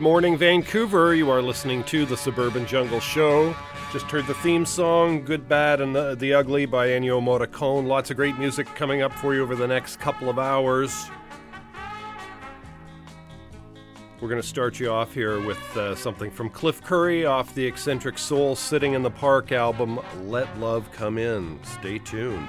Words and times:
Good 0.00 0.04
morning, 0.04 0.38
Vancouver. 0.38 1.14
You 1.14 1.28
are 1.28 1.42
listening 1.42 1.84
to 1.84 2.06
the 2.06 2.16
Suburban 2.16 2.64
Jungle 2.66 3.00
Show. 3.00 3.54
Just 3.92 4.06
heard 4.06 4.26
the 4.26 4.32
theme 4.32 4.64
song, 4.64 5.22
Good, 5.26 5.46
Bad, 5.46 5.82
and 5.82 5.94
the, 5.94 6.14
the 6.14 6.32
Ugly 6.32 6.64
by 6.64 6.88
Ennio 6.88 7.20
Morricone. 7.20 7.86
Lots 7.86 8.10
of 8.10 8.16
great 8.16 8.38
music 8.38 8.66
coming 8.68 9.02
up 9.02 9.12
for 9.12 9.34
you 9.34 9.42
over 9.42 9.54
the 9.54 9.68
next 9.68 10.00
couple 10.00 10.30
of 10.30 10.38
hours. 10.38 11.10
We're 14.22 14.30
going 14.30 14.40
to 14.40 14.48
start 14.48 14.80
you 14.80 14.90
off 14.90 15.12
here 15.12 15.38
with 15.38 15.76
uh, 15.76 15.94
something 15.94 16.30
from 16.30 16.48
Cliff 16.48 16.82
Curry 16.82 17.26
off 17.26 17.54
the 17.54 17.66
Eccentric 17.66 18.16
Soul 18.16 18.56
Sitting 18.56 18.94
in 18.94 19.02
the 19.02 19.10
Park 19.10 19.52
album, 19.52 20.00
Let 20.24 20.58
Love 20.58 20.90
Come 20.92 21.18
In. 21.18 21.62
Stay 21.62 21.98
tuned. 21.98 22.48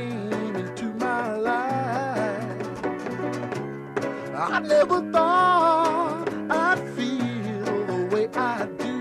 came 0.00 0.56
into 0.56 0.86
my 0.94 1.36
life. 1.36 2.84
I 4.34 4.60
never 4.60 5.00
thought 5.12 6.28
I'd 6.50 6.80
feel 6.96 7.64
the 7.90 8.08
way 8.12 8.28
I 8.34 8.66
do. 8.84 8.96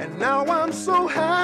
And 0.00 0.18
now 0.18 0.44
I'm 0.46 0.72
so 0.72 1.06
happy. 1.06 1.43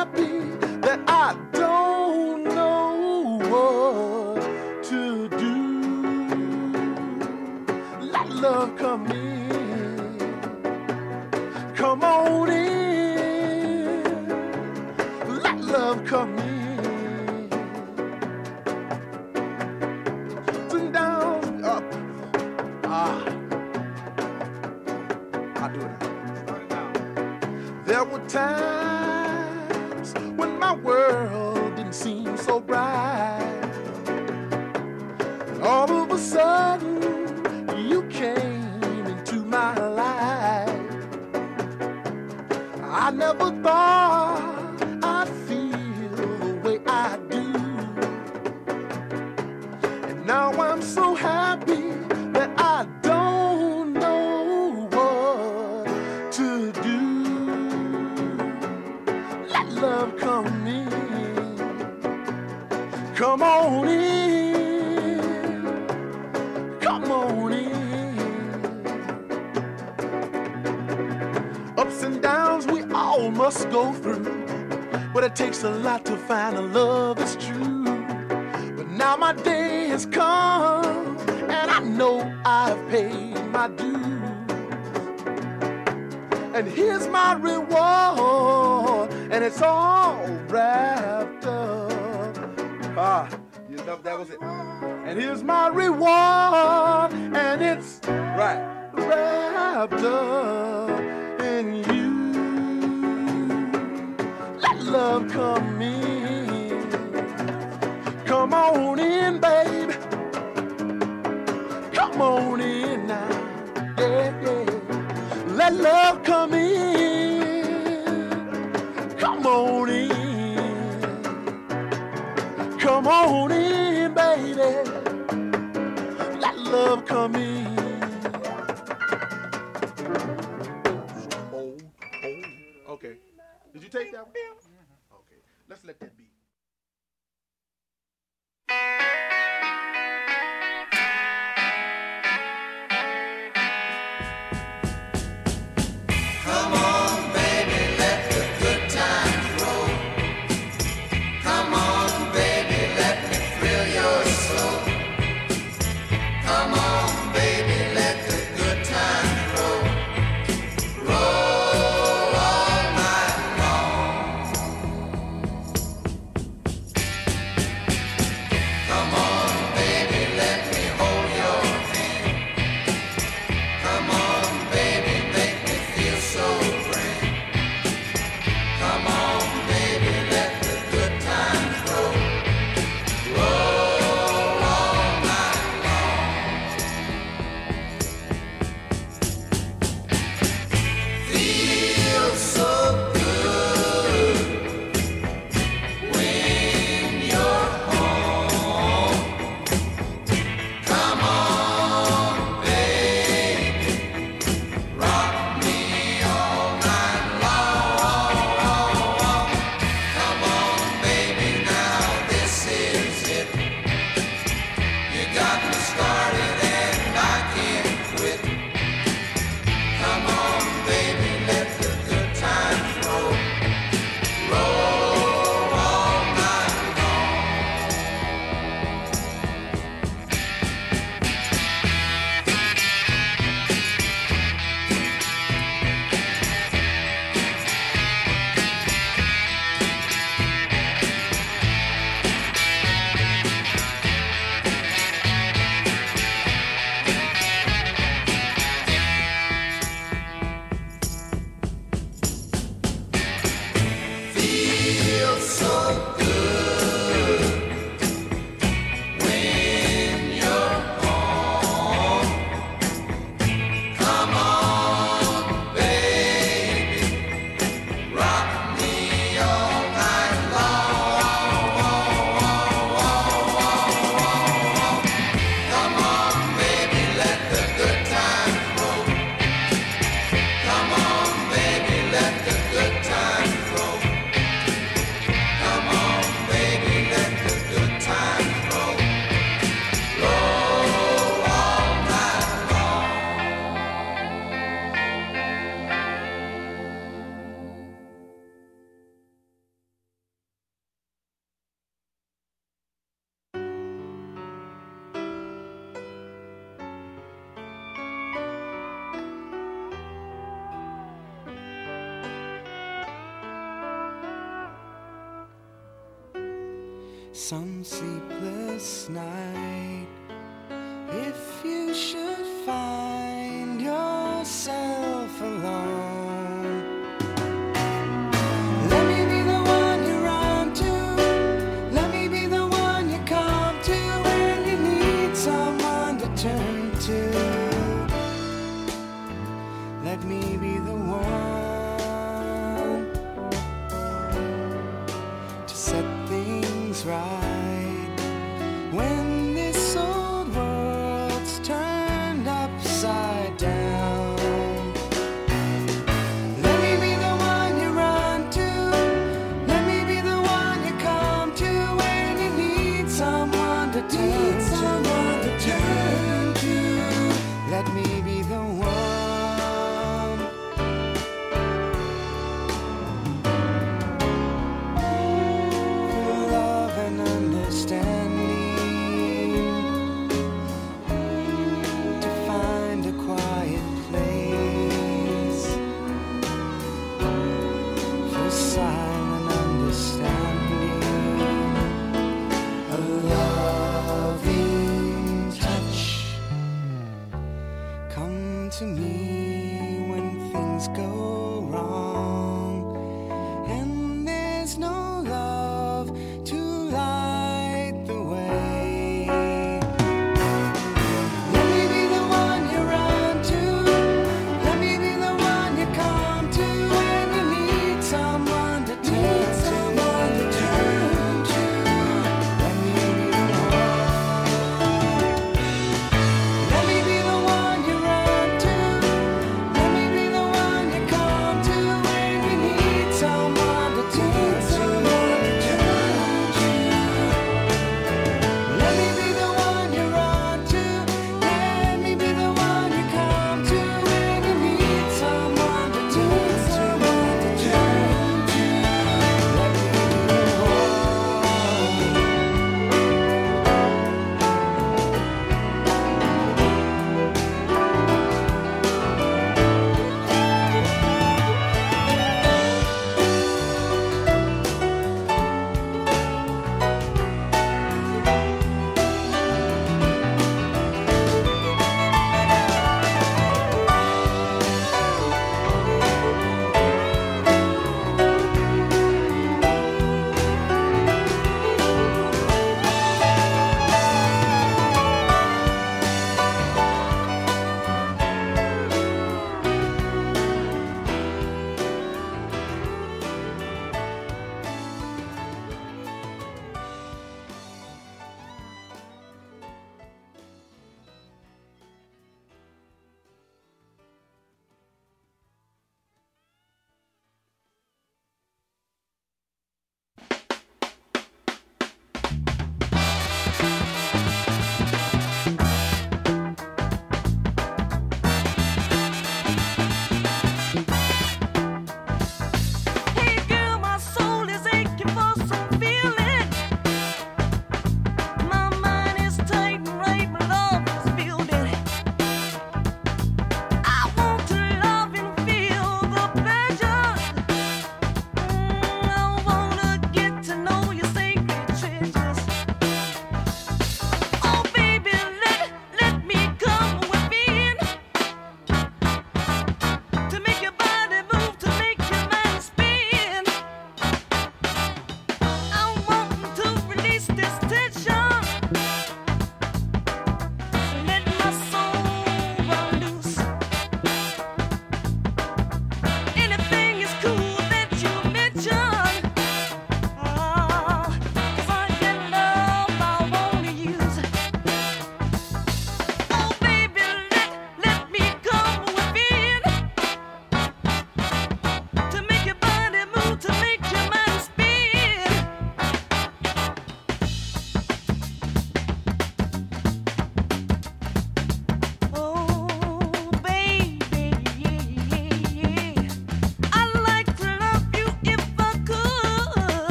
times 28.32 30.15
when 30.37 30.56
my 30.59 30.75
world 30.75 31.75
didn't 31.75 31.94
seem 31.94 32.37
so 32.37 32.61
bright. 32.61 33.73
All 35.62 35.91
of 35.91 36.11
a 36.12 36.19
sudden, 36.19 37.03
you 37.88 38.03
came 38.05 39.06
into 39.06 39.44
my 39.44 39.75
life. 39.75 40.71
I 42.82 43.11
never 43.11 43.50
thought. 43.62 44.00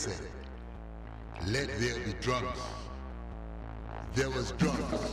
said, 0.00 0.18
let 1.48 1.68
there 1.78 1.98
be 2.02 2.14
drums. 2.22 2.58
There 4.14 4.30
was 4.30 4.52
drums. 4.52 5.12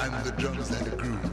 And 0.00 0.24
the 0.24 0.32
drums 0.36 0.68
had 0.68 0.84
a 0.88 0.96
groove. 0.96 1.24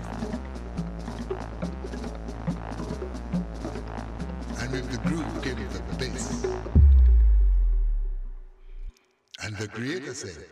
And 4.59 4.71
with 4.71 4.91
the 4.91 4.99
groove 5.09 5.41
came 5.41 5.67
the 5.69 5.81
bass. 5.97 6.45
And 9.41 9.57
the 9.57 9.67
creator 9.67 10.13
said, 10.13 10.45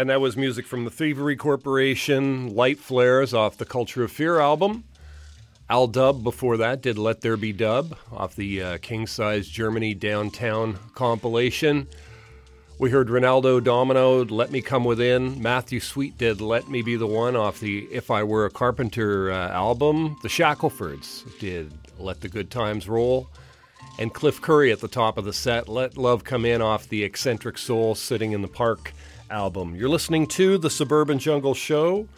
And 0.00 0.08
that 0.08 0.22
was 0.22 0.34
music 0.34 0.64
from 0.64 0.86
the 0.86 0.90
Thievery 0.90 1.36
Corporation, 1.36 2.54
Light 2.54 2.78
Flares 2.78 3.34
off 3.34 3.58
the 3.58 3.66
Culture 3.66 4.02
of 4.02 4.10
Fear 4.10 4.38
album. 4.40 4.84
Al 5.68 5.88
Dub 5.88 6.24
before 6.24 6.56
that 6.56 6.80
did 6.80 6.96
Let 6.96 7.20
There 7.20 7.36
Be 7.36 7.52
Dub 7.52 7.94
off 8.10 8.34
the 8.34 8.62
uh, 8.62 8.78
King 8.78 9.06
Size 9.06 9.46
Germany 9.46 9.92
Downtown 9.92 10.78
compilation. 10.94 11.86
We 12.78 12.88
heard 12.88 13.08
Ronaldo 13.08 13.62
Domino, 13.62 14.24
Let 14.24 14.50
Me 14.50 14.62
Come 14.62 14.84
Within. 14.84 15.42
Matthew 15.42 15.80
Sweet 15.80 16.16
did 16.16 16.40
Let 16.40 16.70
Me 16.70 16.80
Be 16.80 16.96
the 16.96 17.06
One 17.06 17.36
off 17.36 17.60
the 17.60 17.80
If 17.92 18.10
I 18.10 18.22
Were 18.22 18.46
a 18.46 18.50
Carpenter 18.50 19.30
uh, 19.30 19.50
album. 19.50 20.16
The 20.22 20.30
Shacklefords 20.30 21.38
did 21.38 21.74
Let 21.98 22.22
the 22.22 22.30
Good 22.30 22.50
Times 22.50 22.88
Roll. 22.88 23.28
And 23.98 24.14
Cliff 24.14 24.40
Curry 24.40 24.72
at 24.72 24.80
the 24.80 24.88
top 24.88 25.18
of 25.18 25.26
the 25.26 25.34
set, 25.34 25.68
Let 25.68 25.98
Love 25.98 26.24
Come 26.24 26.46
In 26.46 26.62
off 26.62 26.88
the 26.88 27.04
Eccentric 27.04 27.58
Soul 27.58 27.94
Sitting 27.94 28.32
in 28.32 28.40
the 28.40 28.48
Park 28.48 28.94
album. 29.30 29.74
You're 29.74 29.88
listening 29.88 30.26
to 30.28 30.58
The 30.58 30.68
Suburban 30.68 31.18
Jungle 31.18 31.54
Show, 31.54 32.08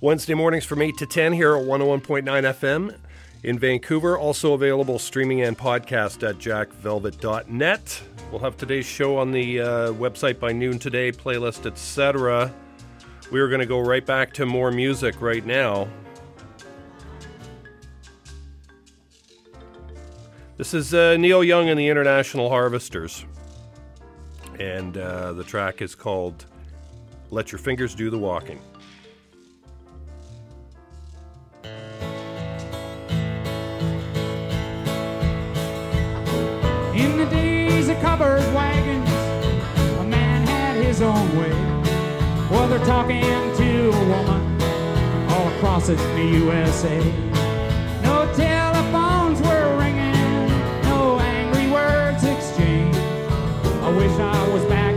Wednesday 0.00 0.34
mornings 0.34 0.64
from 0.64 0.82
8 0.82 0.96
to 0.98 1.06
10 1.06 1.32
here 1.32 1.56
at 1.56 1.64
101.9 1.64 2.24
FM 2.24 2.96
in 3.42 3.58
Vancouver. 3.58 4.16
Also 4.18 4.52
available 4.52 4.98
streaming 4.98 5.40
and 5.42 5.56
podcast 5.58 6.28
at 6.28 6.38
jackvelvet.net. 6.38 8.02
We'll 8.30 8.40
have 8.40 8.56
today's 8.56 8.86
show 8.86 9.16
on 9.16 9.32
the 9.32 9.60
uh, 9.60 9.66
website 9.92 10.38
by 10.38 10.52
noon 10.52 10.78
today, 10.78 11.10
playlist, 11.10 11.66
etc. 11.66 12.52
We 13.30 13.40
are 13.40 13.48
going 13.48 13.60
to 13.60 13.66
go 13.66 13.80
right 13.80 14.04
back 14.04 14.32
to 14.34 14.46
more 14.46 14.70
music 14.70 15.20
right 15.20 15.44
now. 15.44 15.88
This 20.56 20.74
is 20.74 20.92
uh, 20.92 21.16
Neil 21.16 21.42
Young 21.42 21.70
and 21.70 21.80
the 21.80 21.88
International 21.88 22.50
Harvesters. 22.50 23.24
And 24.58 24.98
uh, 24.98 25.32
the 25.32 25.42
track 25.42 25.80
is 25.80 25.94
called 25.94 26.44
Let 27.32 27.52
Your 27.52 27.60
Fingers 27.60 27.94
Do 27.94 28.10
the 28.10 28.18
Walking. 28.18 28.60
In 36.92 37.16
the 37.16 37.26
days 37.30 37.88
of 37.88 38.00
covered 38.00 38.42
wagons, 38.52 39.08
a 40.00 40.04
man 40.04 40.44
had 40.44 40.84
his 40.84 41.00
own 41.02 41.38
way. 41.38 41.50
Well, 42.50 42.68
they're 42.68 42.84
talking 42.84 43.22
to 43.22 43.90
a 43.90 44.04
woman 44.08 44.60
all 45.30 45.46
across 45.54 45.86
the 45.86 45.94
USA. 46.32 46.98
No 48.02 48.28
telephones 48.34 49.40
were 49.42 49.78
ringing, 49.78 50.48
no 50.82 51.20
angry 51.20 51.70
words 51.70 52.24
exchanged. 52.24 52.98
I 52.98 53.90
wish 53.96 54.18
I 54.18 54.48
was 54.48 54.64
back 54.64 54.89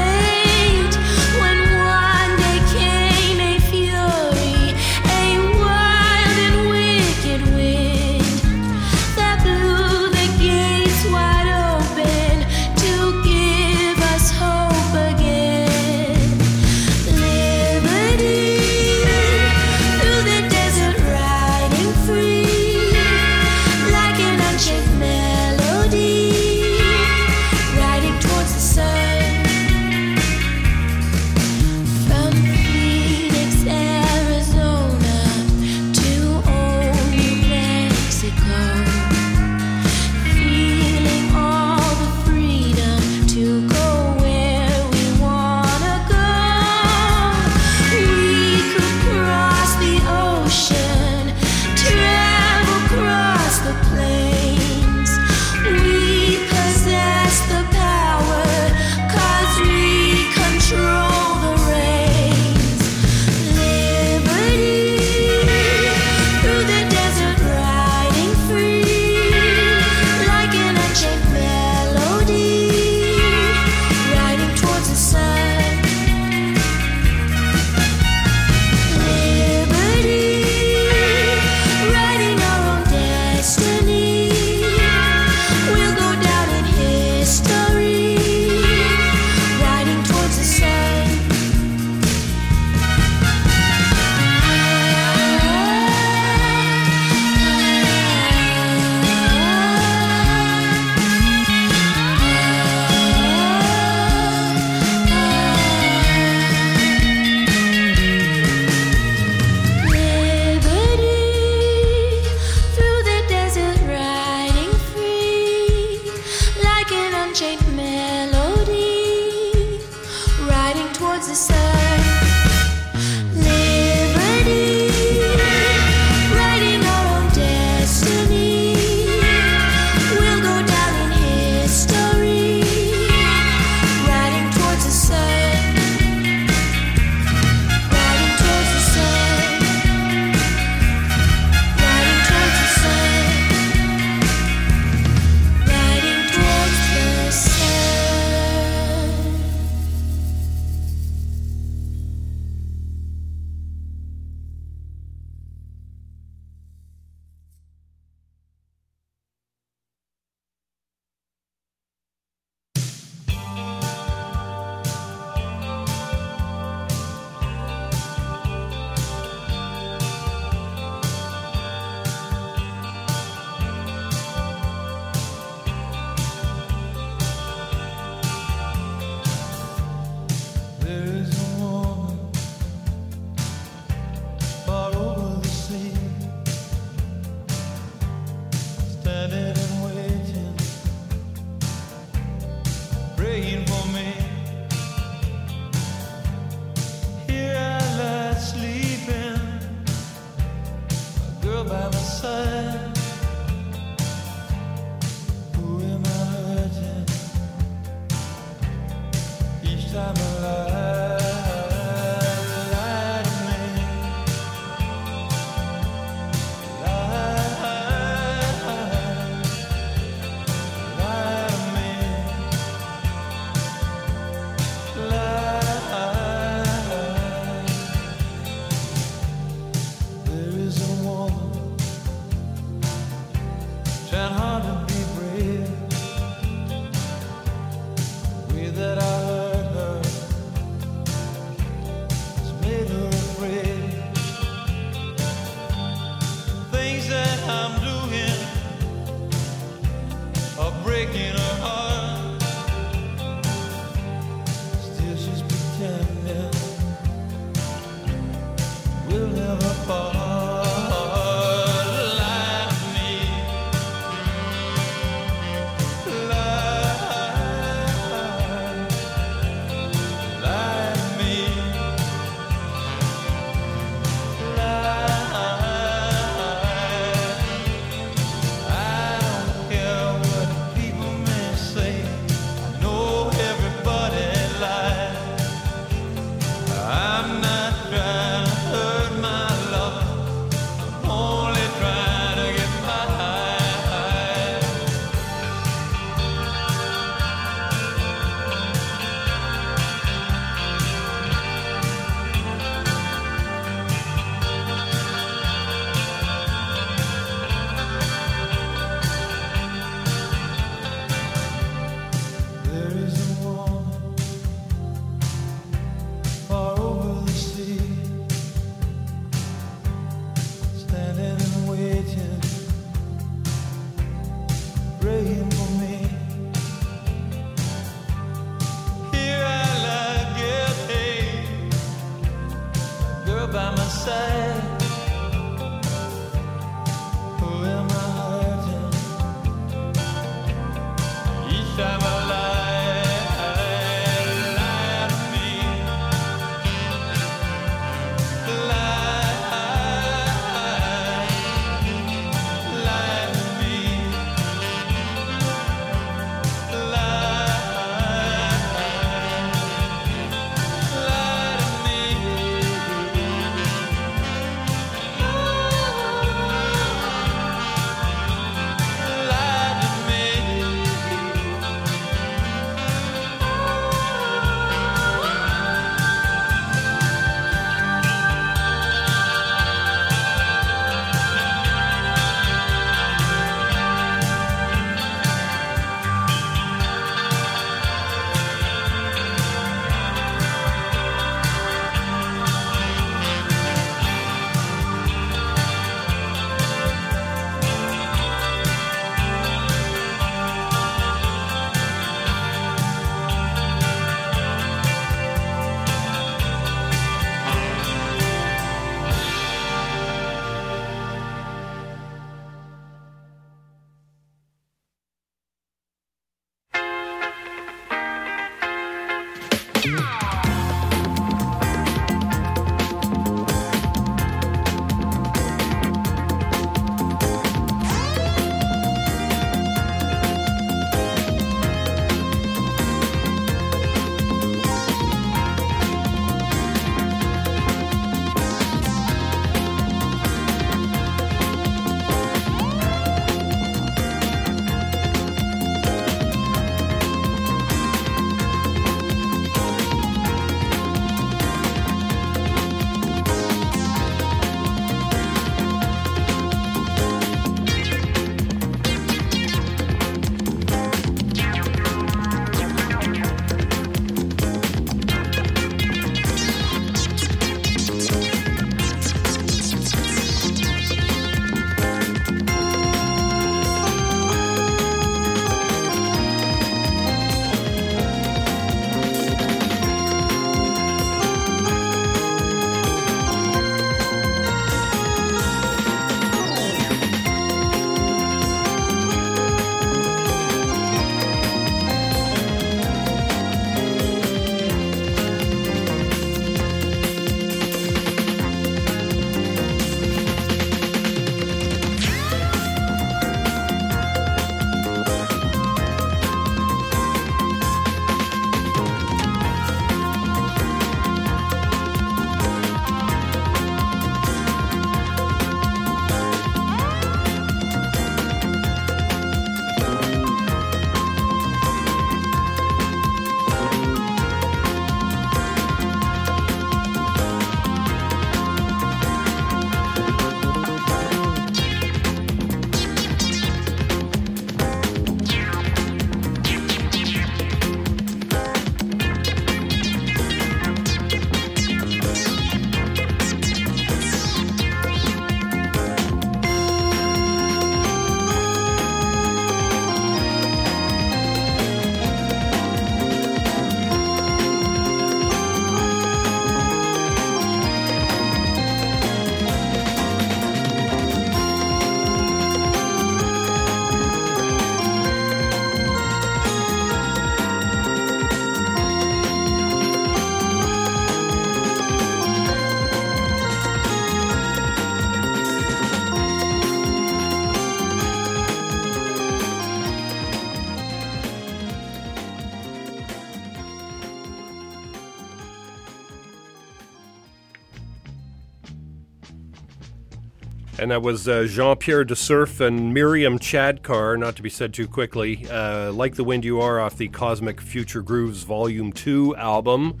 And 590.82 590.90
that 590.90 591.00
was 591.00 591.28
uh, 591.28 591.46
Jean 591.48 591.76
Pierre 591.76 592.02
de 592.02 592.16
Surf 592.16 592.58
and 592.58 592.92
Miriam 592.92 593.38
Chadkar, 593.38 594.18
not 594.18 594.34
to 594.34 594.42
be 594.42 594.50
said 594.50 594.74
too 594.74 594.88
quickly, 594.88 595.48
uh, 595.48 595.92
Like 595.92 596.16
the 596.16 596.24
Wind 596.24 596.44
You 596.44 596.60
Are 596.60 596.80
off 596.80 596.96
the 596.96 597.06
Cosmic 597.06 597.60
Future 597.60 598.02
Grooves 598.02 598.42
Volume 598.42 598.92
2 598.92 599.36
album. 599.36 600.00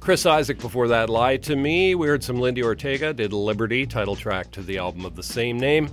Chris 0.00 0.26
Isaak 0.26 0.58
before 0.58 0.88
that, 0.88 1.08
Lie 1.08 1.36
to 1.36 1.54
Me. 1.54 1.94
We 1.94 2.08
heard 2.08 2.24
some 2.24 2.40
Lindi 2.40 2.60
Ortega, 2.60 3.14
did 3.14 3.32
Liberty, 3.32 3.86
title 3.86 4.16
track 4.16 4.50
to 4.50 4.62
the 4.62 4.78
album 4.78 5.04
of 5.04 5.14
the 5.14 5.22
same 5.22 5.60
name. 5.60 5.88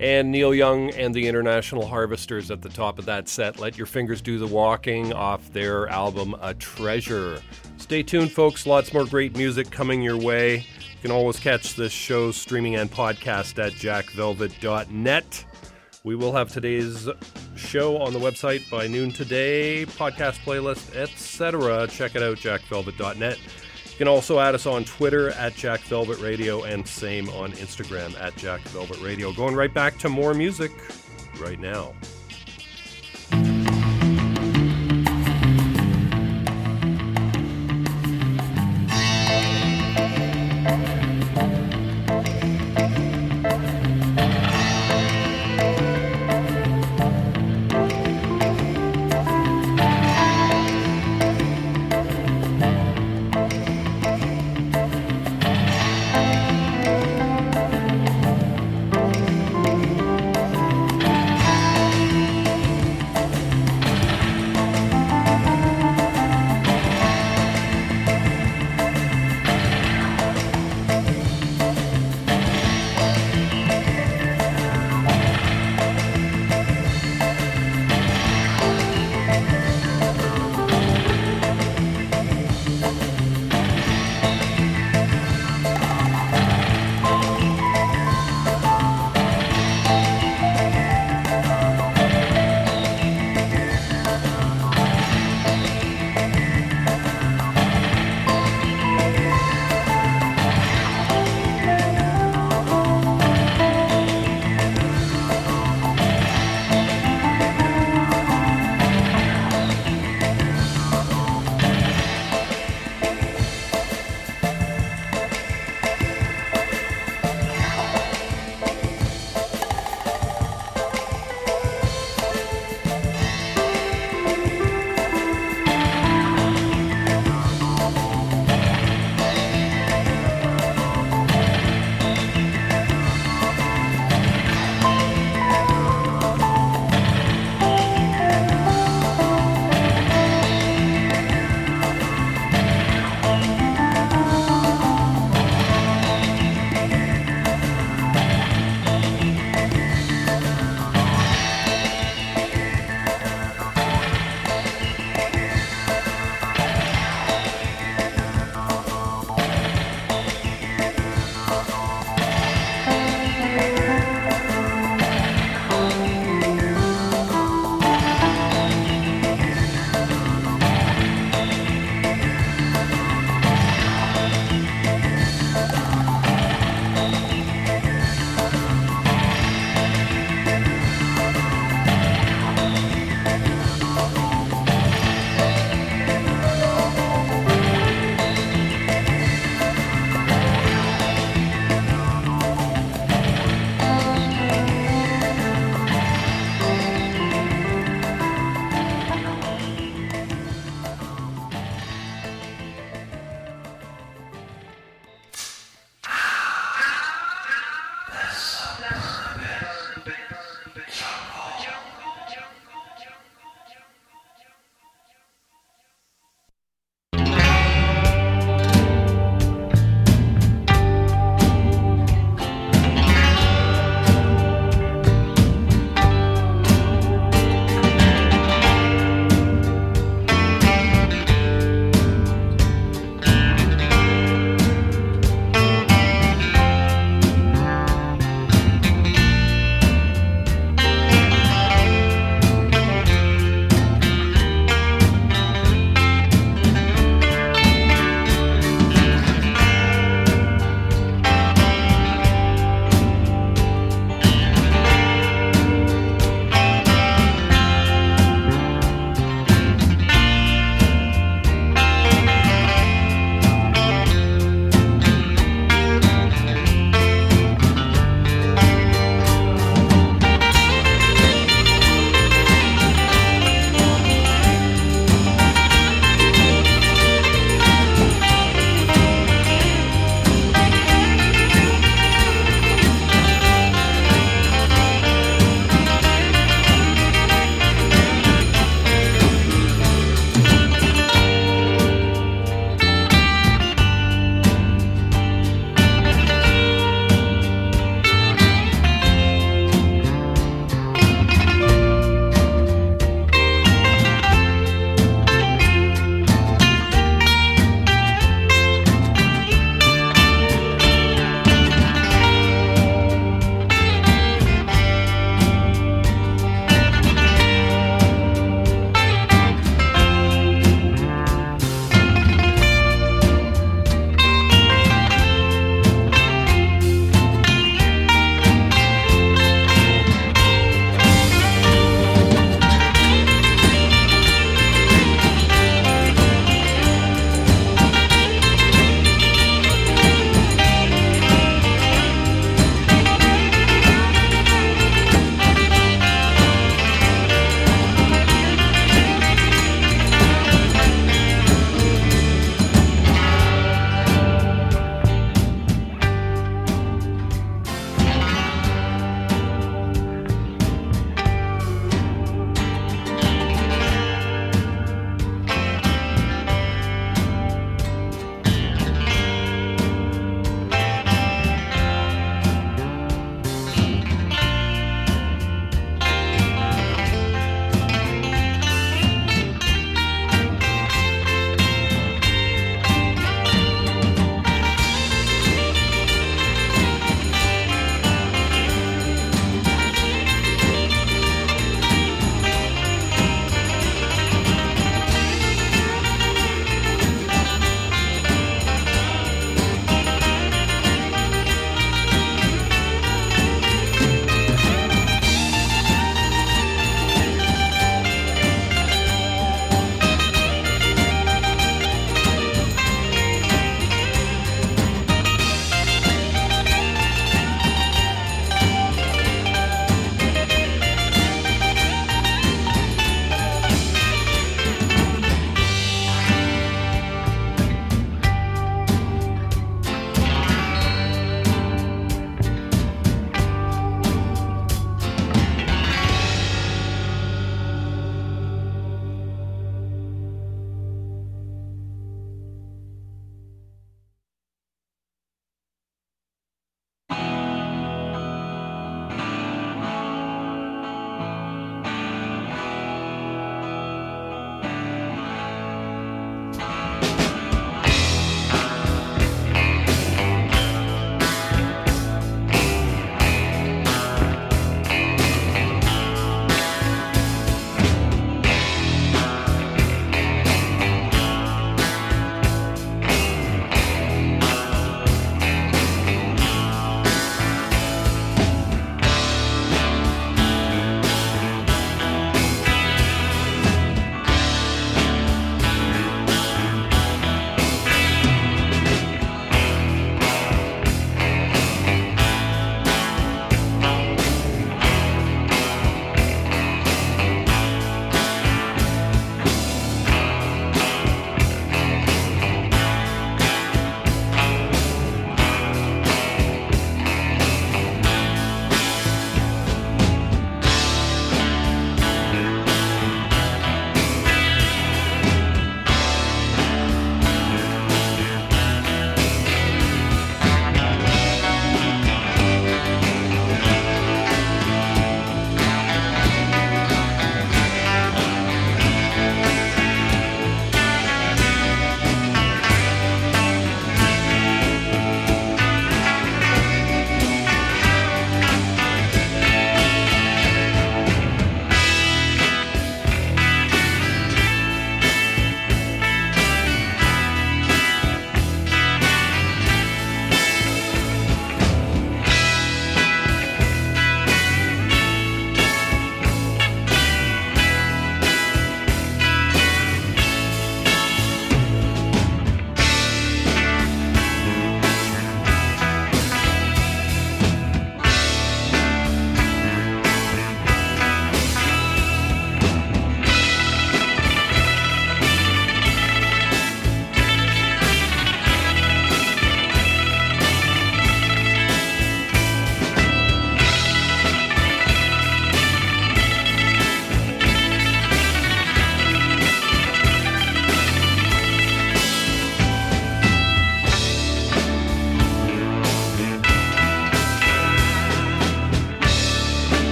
And 0.00 0.32
Neil 0.32 0.54
Young 0.54 0.88
and 0.92 1.14
the 1.14 1.28
International 1.28 1.84
Harvesters 1.84 2.50
at 2.50 2.62
the 2.62 2.70
top 2.70 2.98
of 2.98 3.04
that 3.04 3.28
set. 3.28 3.60
Let 3.60 3.76
Your 3.76 3.86
Fingers 3.86 4.22
Do 4.22 4.38
the 4.38 4.46
Walking 4.46 5.12
off 5.12 5.52
their 5.52 5.88
album 5.88 6.34
A 6.40 6.54
Treasure. 6.54 7.42
Stay 7.76 8.02
tuned, 8.02 8.32
folks. 8.32 8.64
Lots 8.66 8.94
more 8.94 9.04
great 9.04 9.36
music 9.36 9.70
coming 9.70 10.00
your 10.00 10.16
way. 10.16 10.64
You 10.98 11.02
can 11.02 11.10
always 11.12 11.38
catch 11.38 11.76
this 11.76 11.92
show 11.92 12.32
streaming 12.32 12.74
and 12.74 12.90
podcast 12.90 13.64
at 13.64 13.74
jackvelvet.net. 13.74 15.44
We 16.02 16.16
will 16.16 16.32
have 16.32 16.52
today's 16.52 17.08
show 17.54 17.98
on 17.98 18.12
the 18.12 18.18
website 18.18 18.68
by 18.68 18.88
noon 18.88 19.12
today, 19.12 19.86
podcast 19.86 20.38
playlist, 20.38 20.96
etc. 20.96 21.86
Check 21.86 22.16
it 22.16 22.22
out, 22.24 22.38
jackvelvet.net. 22.38 23.38
You 23.38 23.96
can 23.96 24.08
also 24.08 24.40
add 24.40 24.56
us 24.56 24.66
on 24.66 24.84
Twitter 24.84 25.30
at 25.30 25.54
Jack 25.54 25.82
Velvet 25.82 26.18
Radio 26.18 26.64
and 26.64 26.84
same 26.86 27.28
on 27.28 27.52
Instagram 27.52 28.20
at 28.20 28.34
Jack 28.36 28.62
Velvet 28.62 29.00
Radio. 29.00 29.32
Going 29.32 29.54
right 29.54 29.72
back 29.72 29.98
to 29.98 30.08
more 30.08 30.34
music 30.34 30.72
right 31.38 31.60
now. 31.60 31.94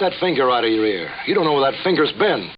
That 0.00 0.12
finger 0.20 0.48
out 0.48 0.64
of 0.64 0.70
your 0.70 0.86
ear. 0.86 1.12
You 1.26 1.34
don't 1.34 1.44
know 1.44 1.54
where 1.54 1.72
that 1.72 1.82
finger's 1.82 2.12
been. 2.12 2.52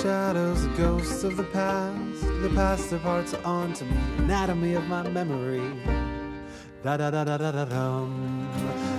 Shadows, 0.00 0.62
the 0.62 0.74
ghosts 0.74 1.24
of 1.24 1.36
the 1.36 1.44
past. 1.44 2.22
The 2.42 2.50
past 2.54 2.90
their 2.90 2.98
parts 3.00 3.34
onto 3.44 3.84
me, 3.84 3.96
anatomy 4.18 4.74
of 4.74 4.84
my 4.84 5.02
memory. 5.08 5.62
Da 6.82 6.96
da 6.96 7.10
da 7.10 7.24
da 7.24 7.36
da 7.36 7.52
da 7.52 7.64
dum. 7.64 8.48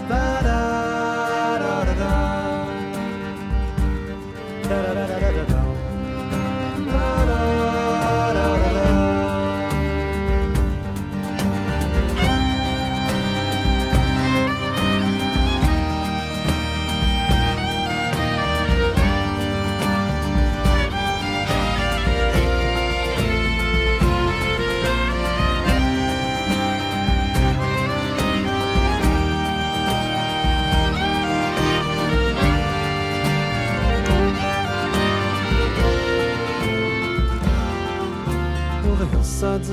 Da 0.07 0.41
da 0.41 0.82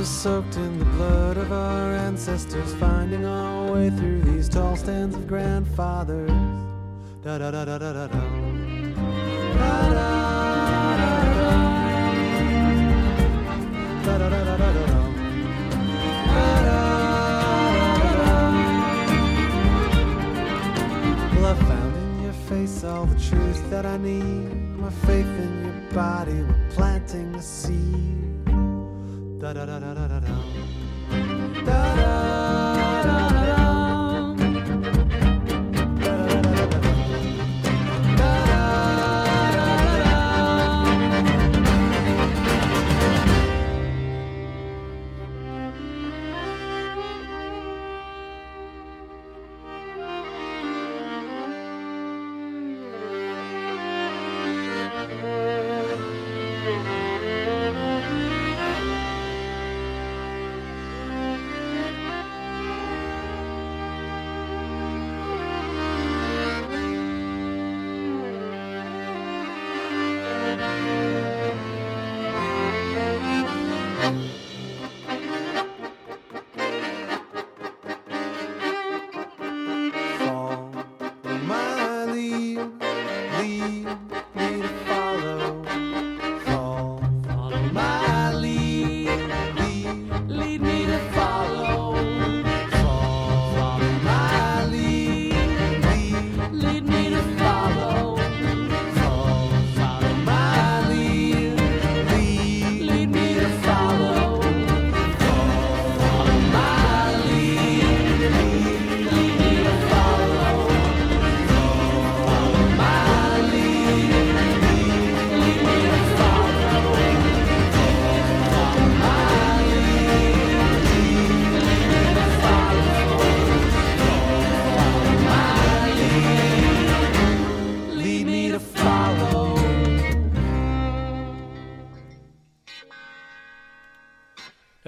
are 0.00 0.04
soaked 0.04 0.56
in 0.56 0.78
the 0.78 0.84
blood 0.86 1.36
of 1.36 1.52
our 1.52 1.92
ancestors, 1.92 2.72
finding 2.74 3.26
our 3.26 3.70
way 3.70 3.90
through 3.90 4.22
these 4.22 4.48
tall 4.48 4.74
stands 4.74 5.14
of 5.14 5.26
grandfathers. 5.26 6.30
Da 7.22 7.36
da 7.36 7.50
da 7.50 7.66
da 7.66 7.78
da 7.78 7.92
da 7.92 8.06
da. 8.06 8.18
Well, 21.34 21.46
I 21.46 21.54
found 21.54 21.96
in 21.96 22.22
your 22.22 22.32
face 22.48 22.84
all 22.84 23.04
the 23.04 23.20
truth 23.20 23.68
that 23.68 23.84
I 23.84 23.98
need. 23.98 24.78
My 24.78 24.88
faith 24.88 25.26
in 25.26 25.64
your 25.64 25.92
body, 25.92 26.42
we're 26.42 26.70
planting 26.70 27.34
a 27.34 27.42
seed. 27.42 28.19
Da 29.40 29.54
da 29.54 29.64
da 29.64 29.80
da 29.80 29.94
da 29.94 30.08
da 30.08 30.20
da. 30.20 30.28
Da 31.64 31.94
da 31.96 32.79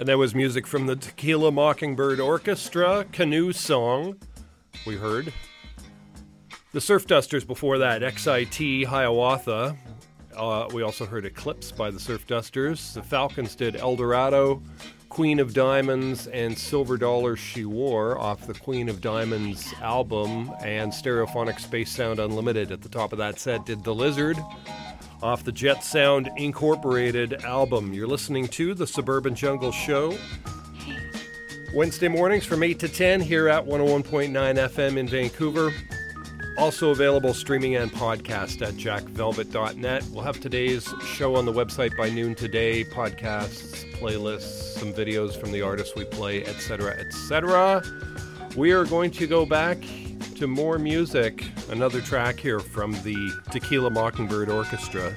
And 0.03 0.09
that 0.09 0.17
was 0.17 0.35
music 0.35 0.67
from 0.67 0.85
the 0.85 0.97
Tequila 0.97 1.49
Mockingbird 1.49 2.19
Orchestra, 2.19 3.05
Canoe 3.13 3.53
Song, 3.53 4.17
we 4.85 4.97
heard. 4.97 5.31
The 6.73 6.81
Surf 6.81 7.07
Dusters 7.07 7.45
before 7.45 7.77
that, 7.77 8.01
XIT 8.01 8.85
Hiawatha. 8.85 9.77
Uh, 10.35 10.67
we 10.73 10.81
also 10.81 11.05
heard 11.05 11.25
Eclipse 11.25 11.71
by 11.71 11.89
the 11.89 12.01
Surf 12.01 12.27
Dusters. 12.27 12.95
The 12.95 13.01
Falcons 13.01 13.55
did 13.55 13.77
El 13.77 13.95
Dorado, 13.95 14.61
Queen 15.07 15.39
of 15.39 15.53
Diamonds, 15.53 16.27
and 16.27 16.57
Silver 16.57 16.97
Dollar 16.97 17.37
She 17.37 17.63
Wore 17.63 18.19
off 18.19 18.45
the 18.45 18.55
Queen 18.55 18.89
of 18.89 18.99
Diamonds 18.99 19.73
album, 19.81 20.51
and 20.59 20.91
Stereophonic 20.91 21.61
Space 21.61 21.89
Sound 21.89 22.19
Unlimited 22.19 22.73
at 22.73 22.81
the 22.81 22.89
top 22.89 23.13
of 23.13 23.19
that 23.19 23.39
set 23.39 23.65
did 23.65 23.85
The 23.85 23.95
Lizard. 23.95 24.37
Off 25.23 25.45
the 25.45 25.51
Jet 25.53 25.85
Sound 25.85 26.29
Incorporated 26.35 27.45
album. 27.45 27.93
You're 27.93 28.07
listening 28.07 28.49
to 28.49 28.73
The 28.73 28.85
Suburban 28.85 29.33
Jungle 29.33 29.71
Show. 29.71 30.17
Wednesday 31.73 32.09
mornings 32.09 32.45
from 32.45 32.61
8 32.61 32.77
to 32.79 32.89
10 32.89 33.21
here 33.21 33.47
at 33.47 33.65
101.9 33.65 34.31
FM 34.33 34.97
in 34.97 35.07
Vancouver. 35.07 35.71
Also 36.57 36.89
available 36.89 37.33
streaming 37.33 37.77
and 37.77 37.89
podcast 37.89 38.61
at 38.61 38.73
jackvelvet.net. 38.73 40.03
We'll 40.11 40.23
have 40.23 40.41
today's 40.41 40.93
show 41.15 41.35
on 41.35 41.45
the 41.45 41.53
website 41.53 41.95
by 41.95 42.09
noon 42.09 42.35
today, 42.35 42.83
podcasts, 42.83 43.89
playlists, 43.93 44.77
some 44.77 44.93
videos 44.93 45.39
from 45.39 45.53
the 45.53 45.61
artists 45.61 45.95
we 45.95 46.03
play, 46.03 46.43
etc., 46.43 46.97
etc. 46.99 47.81
We 48.57 48.73
are 48.73 48.83
going 48.83 49.11
to 49.11 49.25
go 49.25 49.45
back 49.45 49.77
to 50.43 50.47
more 50.47 50.77
music. 50.77 51.45
Another 51.69 52.01
track 52.01 52.37
here 52.37 52.59
from 52.59 52.91
the 53.03 53.31
Tequila 53.49 53.89
Mockingbird 53.89 54.49
Orchestra. 54.49 55.13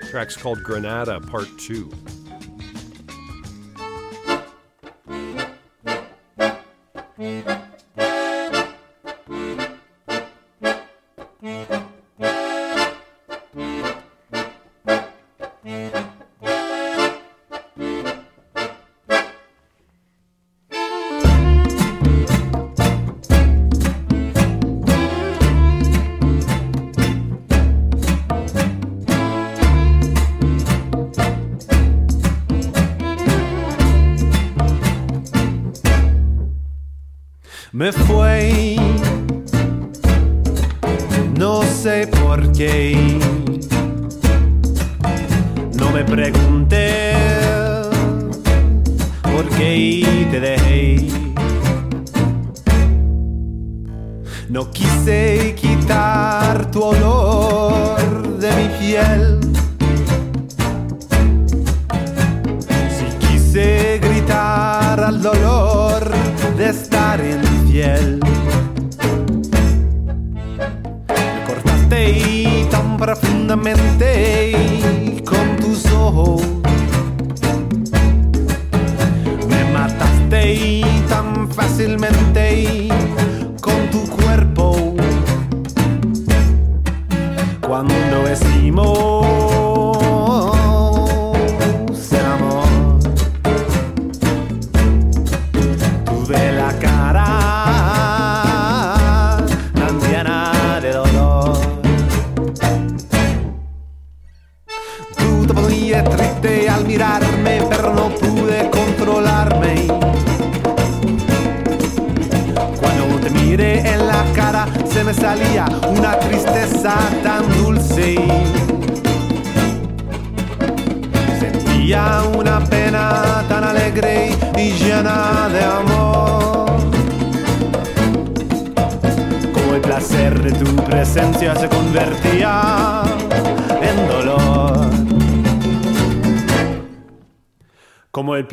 The 0.00 0.08
track's 0.08 0.34
called 0.34 0.62
Granada 0.62 1.20
Part 1.20 1.48
2. 1.58 1.90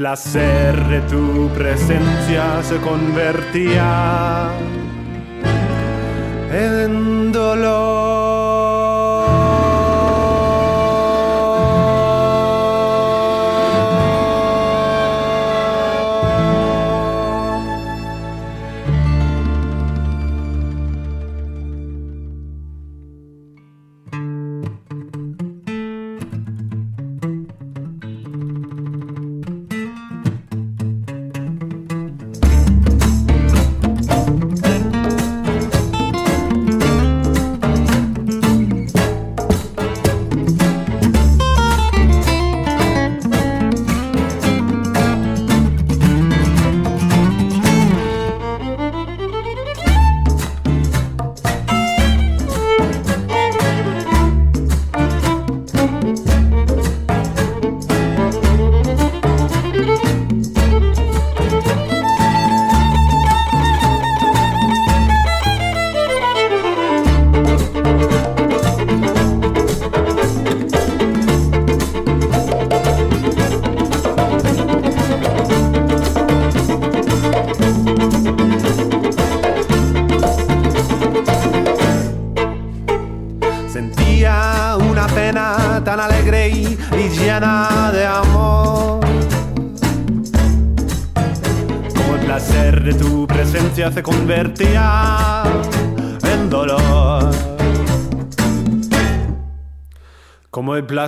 Placer 0.01 0.87
de 0.87 1.01
tu 1.01 1.47
presencia 1.53 2.63
se 2.63 2.77
convertía 2.77 4.30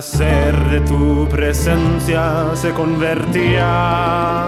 placer 0.04 0.54
de 0.68 0.80
tu 0.80 1.26
presencia 1.28 2.54
se 2.54 2.70
convertía 2.72 4.43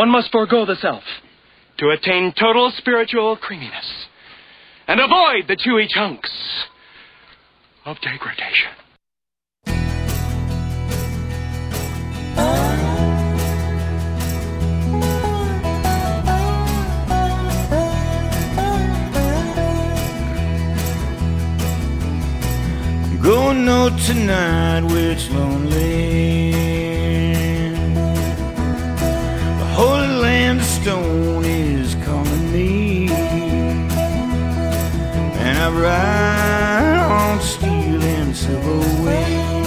One 0.00 0.08
must 0.08 0.32
forego 0.32 0.64
the 0.64 0.76
self 0.76 1.02
to 1.76 1.90
attain 1.90 2.32
total 2.32 2.72
spiritual 2.74 3.36
creaminess 3.36 4.06
and 4.88 4.98
avoid 4.98 5.46
the 5.46 5.56
chewy 5.56 5.86
chunks 5.90 6.30
of 7.84 7.98
degradation. 8.00 8.70
Going 23.22 23.68
out 23.68 24.00
tonight 24.06 24.84
it's 24.92 25.28
lonely. 25.28 26.49
Stone 30.82 31.44
is 31.44 31.94
calling 32.06 32.52
me. 32.52 33.10
And 35.46 35.58
I 35.58 35.68
ride 35.86 37.00
on 37.18 37.40
steel 37.40 38.02
and 38.02 38.34
silver 38.34 38.78
wing. 39.04 39.66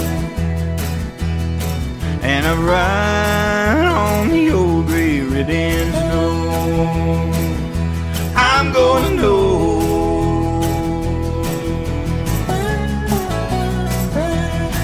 And 2.24 2.48
I 2.48 2.56
ride 2.72 3.86
on 3.86 4.30
the 4.30 4.52
old 4.52 4.88
gray 4.88 5.22
ribbons 5.22 5.94
know. 5.94 7.32
I'm 8.36 8.74
gonna 8.74 9.16
know. 9.22 9.44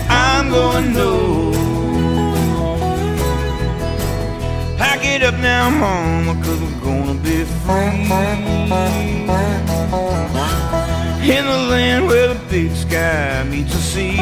I'm 0.10 0.50
gonna 0.50 0.90
know. 0.92 1.29
Up 5.22 5.34
now, 5.42 5.70
mama, 5.70 6.34
cause 6.42 6.62
we're 6.62 6.80
gonna 6.80 7.14
be 7.16 7.44
free. 7.44 8.08
In 11.30 11.46
the 11.46 11.58
land 11.70 12.08
where 12.08 12.34
the 12.34 12.40
big 12.50 12.72
sky 12.74 13.44
meets 13.44 13.74
the 13.74 13.82
sea. 13.82 14.18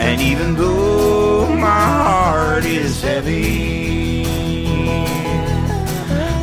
And 0.00 0.20
even 0.20 0.56
though 0.56 1.54
my 1.54 1.86
heart 2.02 2.64
is 2.64 3.00
heavy, 3.00 4.26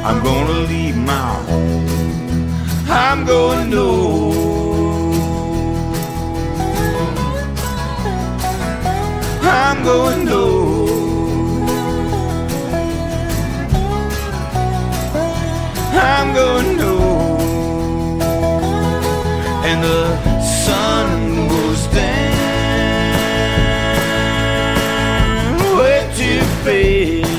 I'm 0.05 0.23
gonna 0.23 0.59
leave 0.71 0.95
my 0.95 1.33
home. 1.49 2.49
I'm 2.87 3.25
gonna 3.25 3.65
know. 3.65 4.31
I'm 9.41 9.83
going 9.83 10.25
know. 10.25 10.68
I'm 16.01 16.33
going 16.33 16.77
know. 16.77 17.37
And 19.65 19.83
the 19.83 20.03
sun 20.41 21.47
goes 21.49 21.87
down 21.87 22.39
way 25.77 26.09
too 26.15 26.41
fast. 26.63 27.29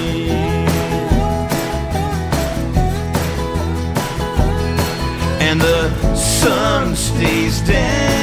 And 5.40 5.60
the 5.60 5.80
sun 6.14 6.94
stays 6.94 7.60
down 7.62 8.19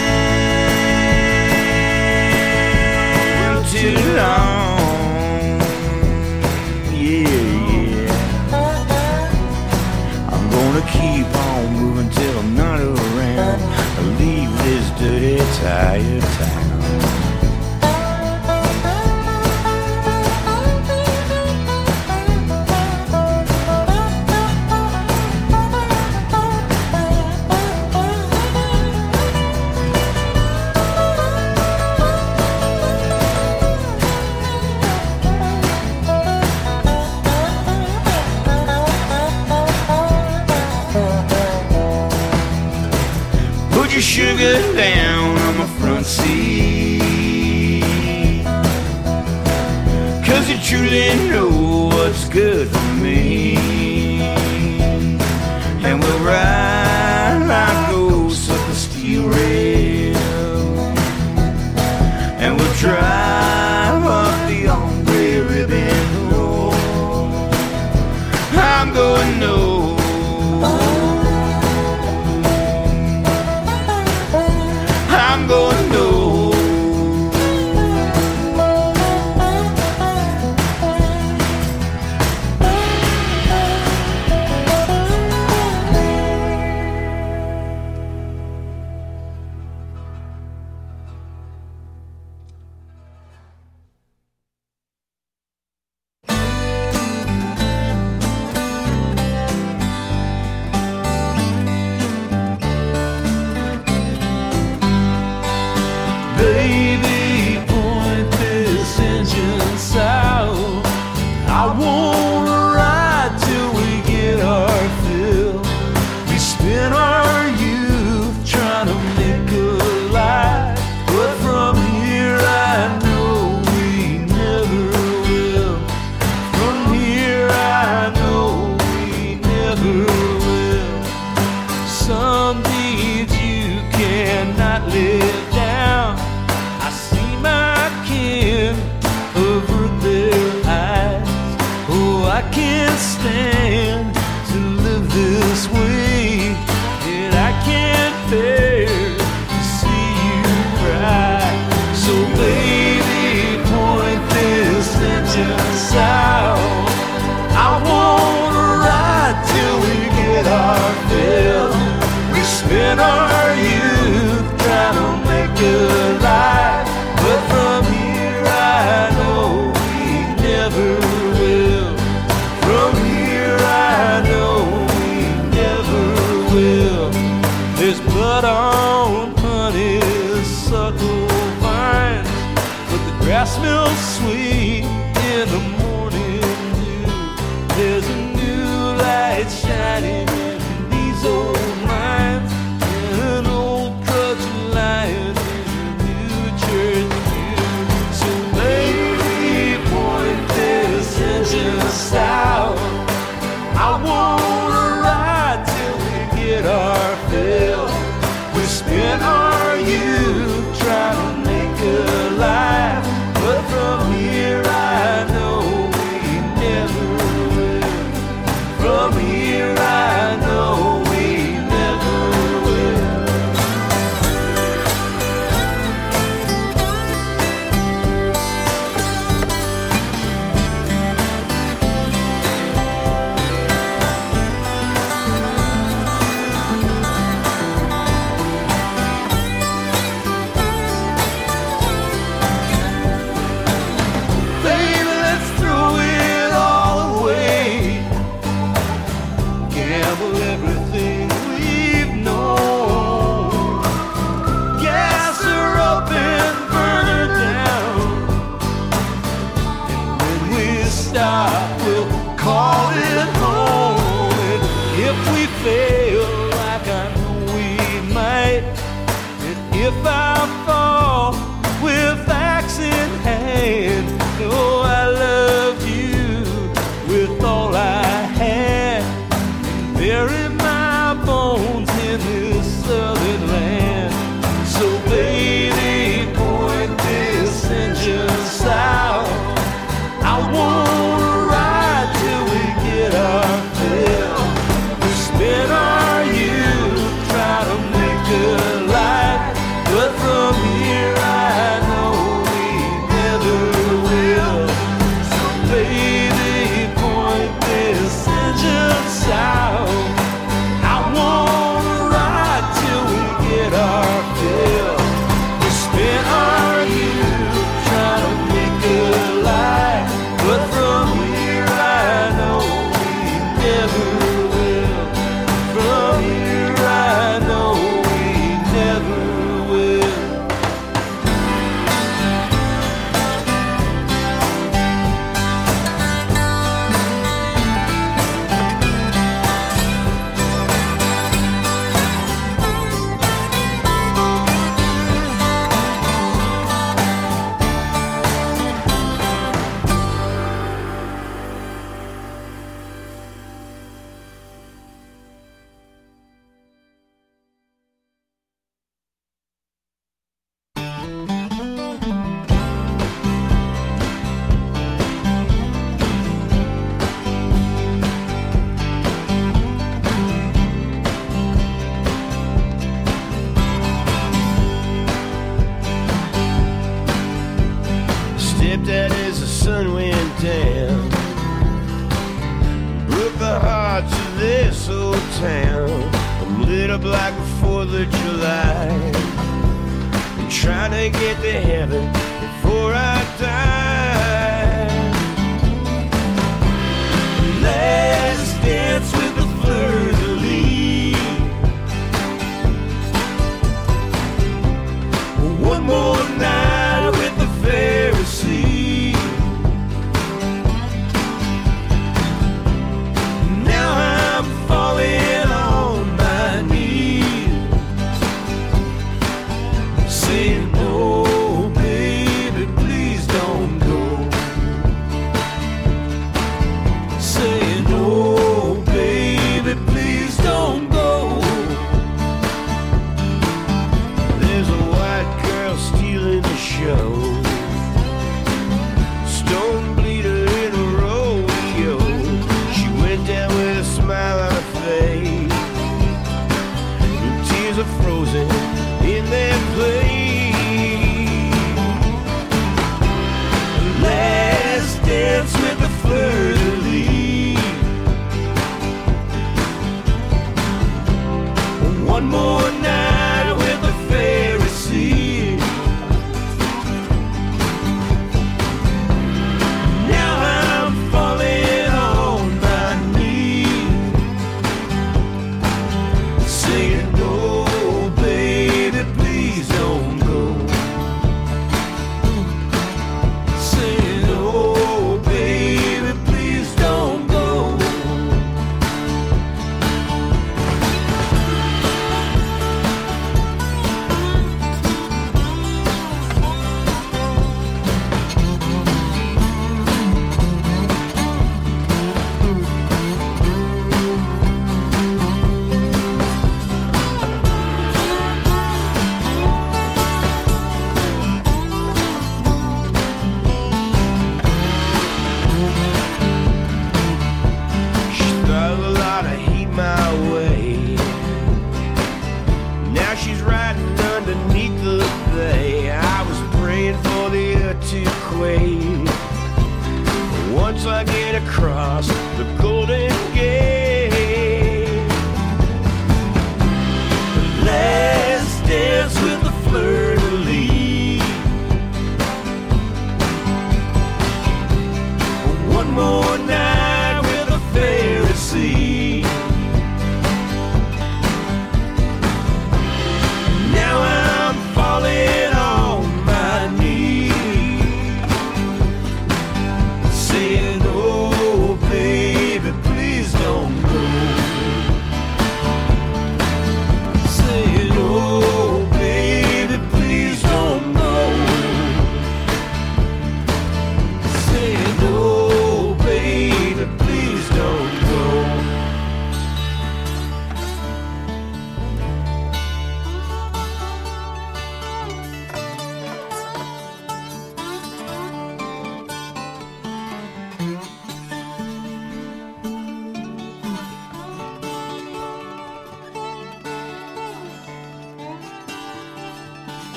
gonna 10.80 10.92
keep 10.92 11.36
on 11.36 11.74
moving 11.74 12.10
till 12.10 12.40
I'm 12.40 12.56
not 12.56 12.80
around. 12.80 13.62
I 13.62 14.02
Leave 14.20 14.52
this 14.64 14.90
dirty, 15.00 15.38
tired 15.60 16.22
town. 16.22 16.67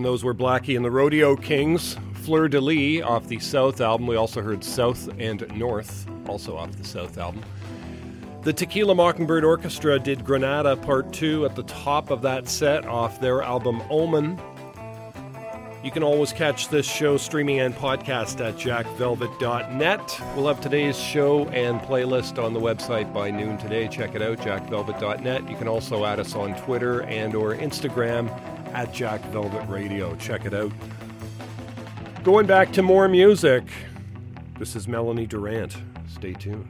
And 0.00 0.04
those 0.06 0.24
were 0.24 0.32
Blackie 0.32 0.76
and 0.76 0.82
the 0.82 0.90
Rodeo 0.90 1.36
Kings, 1.36 1.98
Fleur 2.14 2.48
de 2.48 2.58
Lis 2.58 3.02
off 3.02 3.28
the 3.28 3.38
South 3.38 3.82
album. 3.82 4.06
We 4.06 4.16
also 4.16 4.40
heard 4.40 4.64
South 4.64 5.10
and 5.18 5.46
North, 5.54 6.06
also 6.26 6.56
off 6.56 6.72
the 6.72 6.84
South 6.84 7.18
album. 7.18 7.44
The 8.40 8.54
Tequila 8.54 8.94
Mockingbird 8.94 9.44
Orchestra 9.44 9.98
did 9.98 10.24
Granada 10.24 10.74
Part 10.74 11.12
2 11.12 11.44
at 11.44 11.54
the 11.54 11.64
top 11.64 12.08
of 12.08 12.22
that 12.22 12.48
set 12.48 12.86
off 12.86 13.20
their 13.20 13.42
album 13.42 13.82
Omen. 13.90 14.40
You 15.84 15.90
can 15.90 16.02
always 16.02 16.32
catch 16.32 16.70
this 16.70 16.86
show 16.86 17.18
streaming 17.18 17.60
and 17.60 17.74
podcast 17.74 18.40
at 18.40 18.54
jackvelvet.net. 18.54 20.20
We'll 20.34 20.48
have 20.48 20.62
today's 20.62 20.98
show 20.98 21.46
and 21.48 21.78
playlist 21.80 22.42
on 22.42 22.54
the 22.54 22.60
website 22.60 23.12
by 23.12 23.30
noon 23.30 23.58
today. 23.58 23.86
Check 23.86 24.14
it 24.14 24.22
out, 24.22 24.38
jackvelvet.net. 24.38 25.46
You 25.50 25.56
can 25.56 25.68
also 25.68 26.06
add 26.06 26.18
us 26.18 26.34
on 26.34 26.54
Twitter 26.62 27.02
and 27.02 27.34
or 27.34 27.54
Instagram 27.54 28.30
at 28.72 28.92
Jack 28.92 29.20
Velvet 29.26 29.66
Radio. 29.68 30.14
Check 30.16 30.44
it 30.44 30.54
out. 30.54 30.72
Going 32.22 32.46
back 32.46 32.72
to 32.72 32.82
more 32.82 33.08
music, 33.08 33.64
this 34.58 34.76
is 34.76 34.86
Melanie 34.86 35.26
Durrant. 35.26 35.76
Stay 36.08 36.32
tuned. 36.34 36.68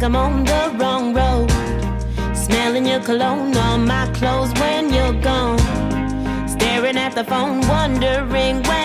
like 0.00 0.06
I'm 0.06 0.16
on 0.16 0.44
the 0.44 0.76
wrong 0.78 1.12
road. 1.12 1.50
Smelling 2.34 2.86
your 2.86 3.00
cologne 3.00 3.54
on 3.56 3.86
my 3.86 4.06
clothes 4.14 4.52
when 4.54 4.92
you're 4.92 5.20
gone. 5.20 5.58
Staring 6.48 6.96
at 6.96 7.14
the 7.14 7.24
phone, 7.24 7.60
wondering 7.68 8.62
when. 8.62 8.79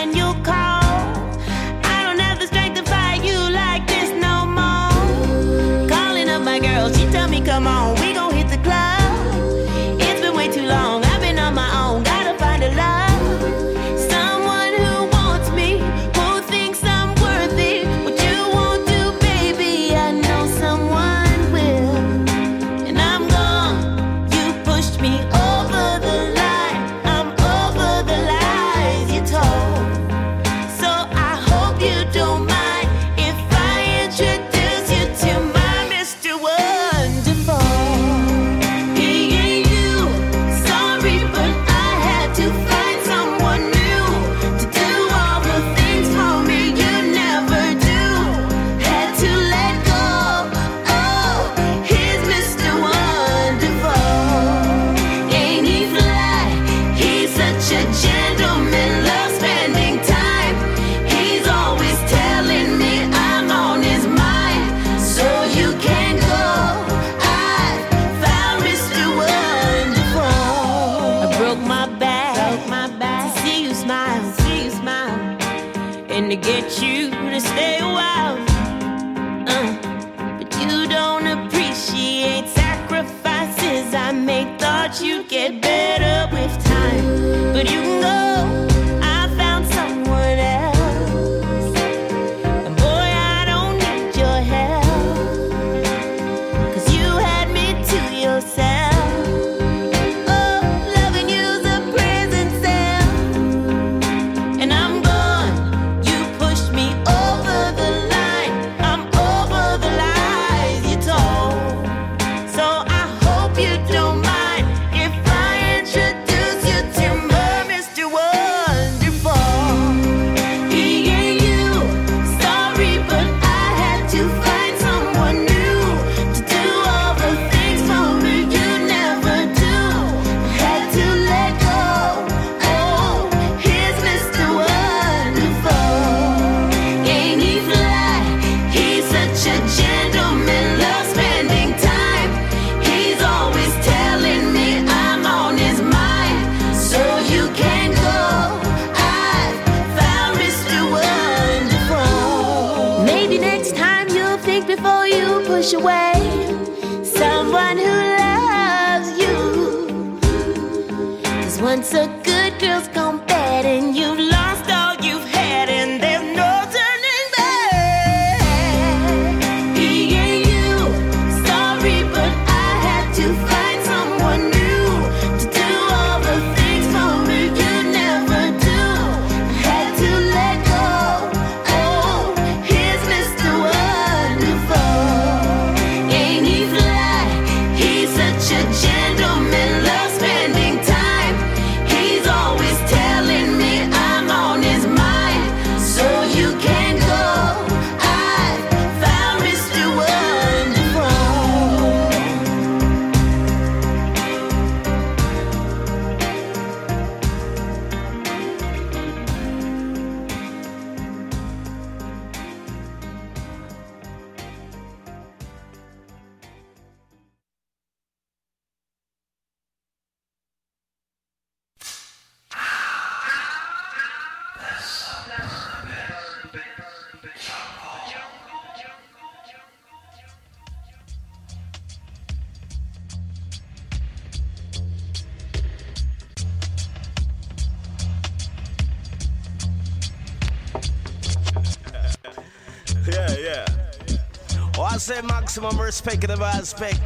Maximum 245.55 245.81
respect 245.85 246.19
give 246.19 246.41
aspect. 246.41 246.99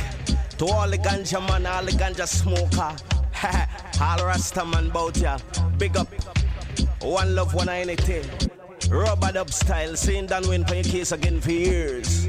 to 0.58 0.66
all 0.66 0.90
the 0.90 0.98
ganja 0.98 1.40
man, 1.48 1.68
all 1.68 1.86
the 1.86 1.92
ganja 1.92 2.28
smoker, 2.28 2.96
all 4.02 4.26
Rasta 4.26 4.66
man 4.66 4.90
bout 4.90 5.16
ya. 5.18 5.38
Big 5.78 5.96
up, 5.96 6.08
one 7.04 7.36
love, 7.36 7.54
one 7.54 7.70
anything. 7.70 8.26
Rubber 8.90 9.34
dub 9.34 9.52
style, 9.52 9.96
seeing 9.96 10.26
done 10.26 10.50
win 10.50 10.66
for 10.66 10.74
your 10.74 10.84
case 10.84 11.12
again 11.12 11.40
for 11.40 11.52
years. 11.52 12.26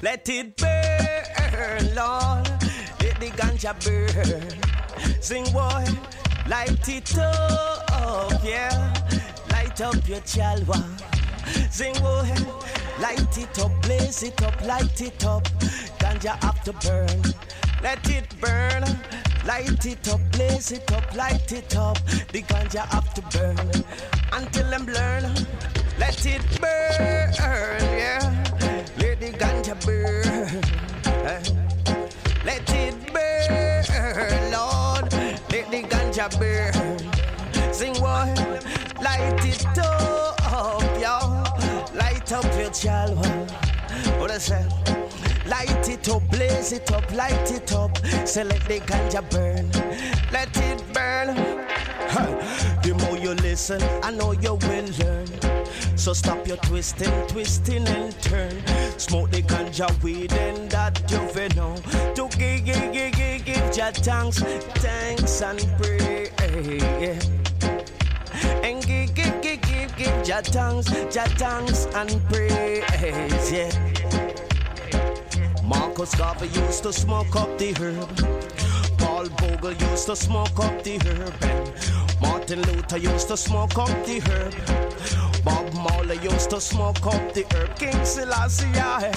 Let 0.00 0.28
it 0.28 0.56
burn, 0.56 1.92
Lord. 1.96 2.46
Let 3.02 3.18
the 3.18 3.32
ganja 3.34 3.74
burn. 3.82 5.20
Sing 5.20 5.44
boy. 5.52 5.84
Light 6.48 6.88
it 6.88 7.18
up, 7.18 8.40
yeah. 8.44 8.94
Light 9.50 9.80
up 9.80 10.08
your 10.08 10.20
chalwa. 10.20 10.76
zingo. 11.70 12.00
Oh, 12.02 12.66
light 13.00 13.38
it 13.38 13.58
up, 13.58 13.72
blaze 13.82 14.22
it 14.22 14.40
up, 14.42 14.60
light 14.64 15.00
it 15.00 15.24
up. 15.24 15.44
Ganja 15.98 16.42
have 16.44 16.62
to 16.64 16.72
burn, 16.74 17.34
let 17.82 18.08
it 18.08 18.28
burn. 18.40 18.84
Light 19.46 19.86
it 19.86 20.08
up, 20.08 20.20
blaze 20.32 20.72
it 20.72 20.90
up, 20.92 21.14
light 21.14 21.52
it 21.52 21.76
up. 21.76 21.98
The 22.32 22.42
ganja 22.42 22.84
have 22.86 23.14
to 23.14 23.22
burn 23.36 23.84
until 24.32 24.70
them 24.70 24.86
learn. 24.86 25.34
Let 25.98 26.26
it 26.26 26.42
burn, 26.60 27.32
yeah. 27.38 28.44
Let 28.98 29.20
the 29.20 29.32
ganja 29.38 29.74
burn. 29.86 30.64
Eh. 31.26 31.42
Let 32.44 32.68
it 32.70 33.12
burn, 33.12 34.52
Lord 34.52 34.75
a 36.26 36.38
beer. 36.38 36.72
Sing 37.72 37.94
one, 38.00 38.34
light 39.02 39.44
it 39.44 39.64
up, 39.78 41.00
y'all. 41.00 41.44
Light 41.94 42.32
up 42.32 42.44
your 42.58 42.70
child. 42.70 43.16
What 44.18 44.30
I 44.30 44.38
say? 44.38 44.64
Light 45.46 45.88
it 45.88 46.08
up, 46.08 46.22
blaze 46.30 46.72
it 46.72 46.90
up, 46.92 47.10
light 47.12 47.50
it 47.50 47.72
up. 47.72 47.96
Say 48.26 48.44
let 48.44 48.62
the 48.64 48.80
ganja 48.80 49.22
burn, 49.30 49.70
let 50.32 50.56
it 50.56 50.82
burn. 50.92 51.36
Huh. 52.08 52.34
The 52.82 52.94
more 52.94 53.18
you 53.18 53.34
listen, 53.34 53.82
I 54.02 54.10
know 54.10 54.32
you 54.32 54.54
will 54.54 54.88
learn. 55.00 55.26
So 55.96 56.12
stop 56.12 56.46
your 56.46 56.58
twisting, 56.58 57.10
twisting 57.26 57.86
and 57.88 58.12
turn. 58.22 58.62
Smoke 58.98 59.30
the 59.30 59.42
ganja 59.42 59.90
weed 60.02 60.32
and 60.32 60.70
that 60.70 61.02
you 61.10 61.18
know. 61.56 61.74
To 62.14 62.28
give, 62.38 62.64
give, 62.64 62.92
give, 62.92 63.12
give, 63.12 63.44
give 63.44 63.76
your 63.76 63.92
thanks, 63.92 64.38
thanks 64.38 65.42
and 65.42 65.66
pray. 65.78 66.30
And 68.62 68.86
give, 68.86 69.14
give, 69.14 69.40
give, 69.42 69.60
give, 69.62 69.96
give 69.96 70.28
your 70.28 70.42
thanks, 70.42 70.90
your 70.92 71.26
thanks 71.38 71.86
and 71.86 72.22
praise. 72.28 73.52
Yeah. 73.52 73.70
Marcus 75.64 76.14
Garvey 76.14 76.46
used 76.48 76.82
to 76.84 76.92
smoke 76.92 77.34
up 77.34 77.58
the 77.58 77.72
herb. 77.80 78.98
Paul 78.98 79.28
Bogle 79.30 79.72
used 79.72 80.06
to 80.06 80.14
smoke 80.14 80.58
up 80.60 80.82
the 80.84 80.98
herb. 81.06 81.34
Martin 82.20 82.62
Luther 82.62 82.98
used 82.98 83.28
to 83.28 83.36
smoke 83.36 83.78
up 83.78 83.88
the 84.06 84.20
herb. 84.20 84.54
Bob 85.44 85.72
Marley 85.74 86.18
used 86.18 86.50
to 86.50 86.60
smoke 86.60 87.06
up 87.06 87.32
the 87.34 87.44
herb. 87.54 87.76
King 87.78 88.04
Selassie, 88.04 88.68
yeah. 88.74 89.10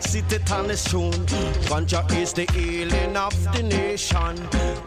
Sit 0.00 0.30
it 0.32 0.52
on 0.52 0.68
his 0.68 0.84
tune. 0.84 1.12
Ganja 1.68 2.04
is 2.12 2.32
the 2.32 2.46
healing 2.52 3.16
of 3.16 3.32
the 3.52 3.62
nation. 3.62 4.36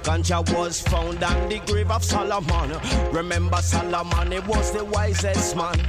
Ganja 0.03 0.39
was 0.55 0.81
found 0.81 1.23
on 1.23 1.49
the 1.49 1.59
grave 1.65 1.89
of 1.91 2.03
Solomon. 2.03 2.79
Remember 3.11 3.61
Solomon, 3.61 4.31
he 4.31 4.39
was 4.39 4.71
the 4.71 4.85
wisest 4.85 5.55
man. 5.55 5.79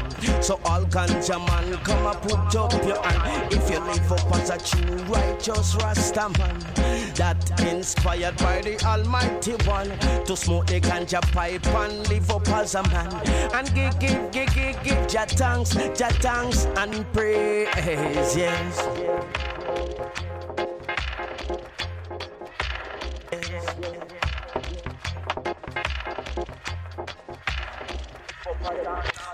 So 0.42 0.60
all 0.64 0.84
ganja 0.84 1.38
man, 1.46 1.78
come 1.84 2.06
and 2.06 2.20
put 2.22 2.56
up 2.56 2.72
your 2.86 3.02
hand. 3.02 3.52
If 3.52 3.70
you 3.70 3.80
live 3.80 4.12
up 4.12 4.32
as 4.36 4.50
a 4.50 4.58
true 4.58 4.96
righteous 5.04 5.74
Rasta 5.76 6.30
man, 6.38 6.58
that 7.16 7.60
inspired 7.60 8.36
by 8.38 8.60
the 8.62 8.82
Almighty 8.84 9.52
One 9.66 9.90
to 10.24 10.36
smoke 10.36 10.66
the 10.66 10.80
ganja 10.80 11.20
pipe 11.40 11.66
and 11.68 12.06
live 12.10 12.30
up 12.30 12.46
as 12.48 12.74
a 12.74 12.82
man 12.88 13.10
and 13.54 13.74
give, 13.74 13.98
give, 13.98 14.30
give, 14.30 14.54
give, 14.54 14.82
give 14.84 15.08
Jah 15.08 15.24
thanks, 15.26 15.70
Jah 15.98 16.10
thanks 16.20 16.66
and 16.76 17.10
praise. 17.14 18.36
Yes. 18.36 18.76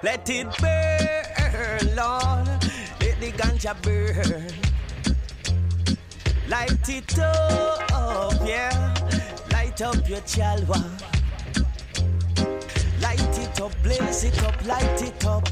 Let 0.04 0.30
it 0.30 0.46
burn, 0.62 1.96
Lord. 1.96 2.46
Let 3.00 3.16
the 3.20 3.32
ganja 3.40 3.74
burn. 3.82 4.46
Light 6.48 6.88
it 6.88 7.18
up, 7.18 8.32
yeah. 8.46 8.94
Light 9.50 9.82
up 9.82 10.08
your 10.08 10.20
chalwa. 10.20 11.15
Blaze 13.86 14.24
it 14.24 14.42
up, 14.42 14.66
light 14.66 15.00
it 15.00 15.24
up. 15.24 15.44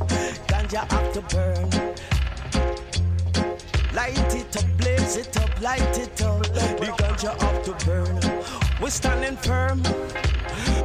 Ganja 0.48 0.90
have 0.90 1.12
to 1.12 1.20
burn. 1.32 1.70
Light 3.94 4.35
it 4.35 4.56
up, 4.56 4.77
blaze 4.77 5.16
it 5.19 5.36
up, 5.36 5.62
light 5.62 5.97
it 5.97 6.20
up. 6.20 6.43
The 6.43 6.93
ganja 6.98 7.40
have 7.40 7.62
to 7.62 7.86
burn. 7.86 8.64
We're 8.85 8.90
standing 8.90 9.39
firm. 9.39 9.81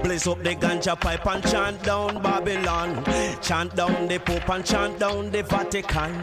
Blaze 0.04 0.26
up 0.26 0.42
the 0.42 0.56
ganja 0.56 0.98
pipe 0.98 1.26
and 1.26 1.44
chant 1.44 1.84
down 1.84 2.24
Babylon. 2.24 3.04
Chant 3.42 3.76
down 3.76 4.08
the 4.08 4.18
Pope 4.20 4.48
and 4.48 4.66
chant 4.66 5.00
down 5.00 5.30
the 5.32 5.44
Vatican. 5.44 6.14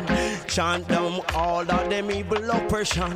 Chant 0.46 0.88
down 0.88 1.20
all 1.34 1.70
of 1.70 1.90
them 1.90 2.10
evil 2.10 2.50
oppression. 2.50 3.12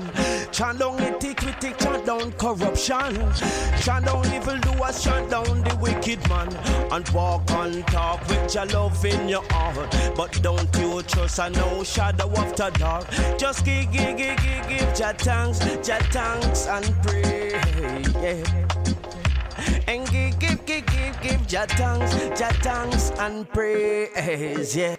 Chant 0.52 0.78
down 0.78 1.02
iniquity, 1.02 1.72
chant 1.80 2.04
down 2.04 2.32
corruption. 2.32 3.32
Chant 3.80 4.04
down 4.04 4.26
evil 4.34 4.58
doers, 4.58 5.02
chant 5.02 5.30
down 5.30 5.62
the 5.62 5.74
wicked 5.80 6.20
man. 6.28 6.54
And 6.92 7.08
walk 7.10 7.50
on 7.52 7.82
top 7.84 8.28
with 8.28 8.54
your 8.54 8.66
love 8.66 9.02
in 9.06 9.26
your 9.26 9.44
heart. 9.52 9.90
But 10.14 10.38
don't 10.42 10.68
you 10.76 11.00
trust 11.04 11.38
a 11.38 11.48
no 11.48 11.82
shadow 11.82 12.30
after 12.36 12.70
dark. 12.72 13.08
Just 13.38 13.64
give, 13.64 13.90
give, 13.90 14.18
give, 14.18 14.36
give, 14.36 14.68
give 14.68 14.98
your 14.98 15.14
thanks, 15.14 15.64
your 15.88 15.98
thanks 16.12 16.66
and 16.66 16.94
pray. 17.02 17.40
Yeah. 18.20 18.49
And 19.86 20.08
give, 20.10 20.38
give, 20.38 20.64
give, 20.66 20.86
give, 20.86 21.20
give 21.20 21.52
your 21.52 21.66
thanks, 21.66 22.40
your 22.40 22.52
thanks 22.62 23.10
and 23.18 23.48
praise, 23.50 24.76
yeah. 24.76 24.96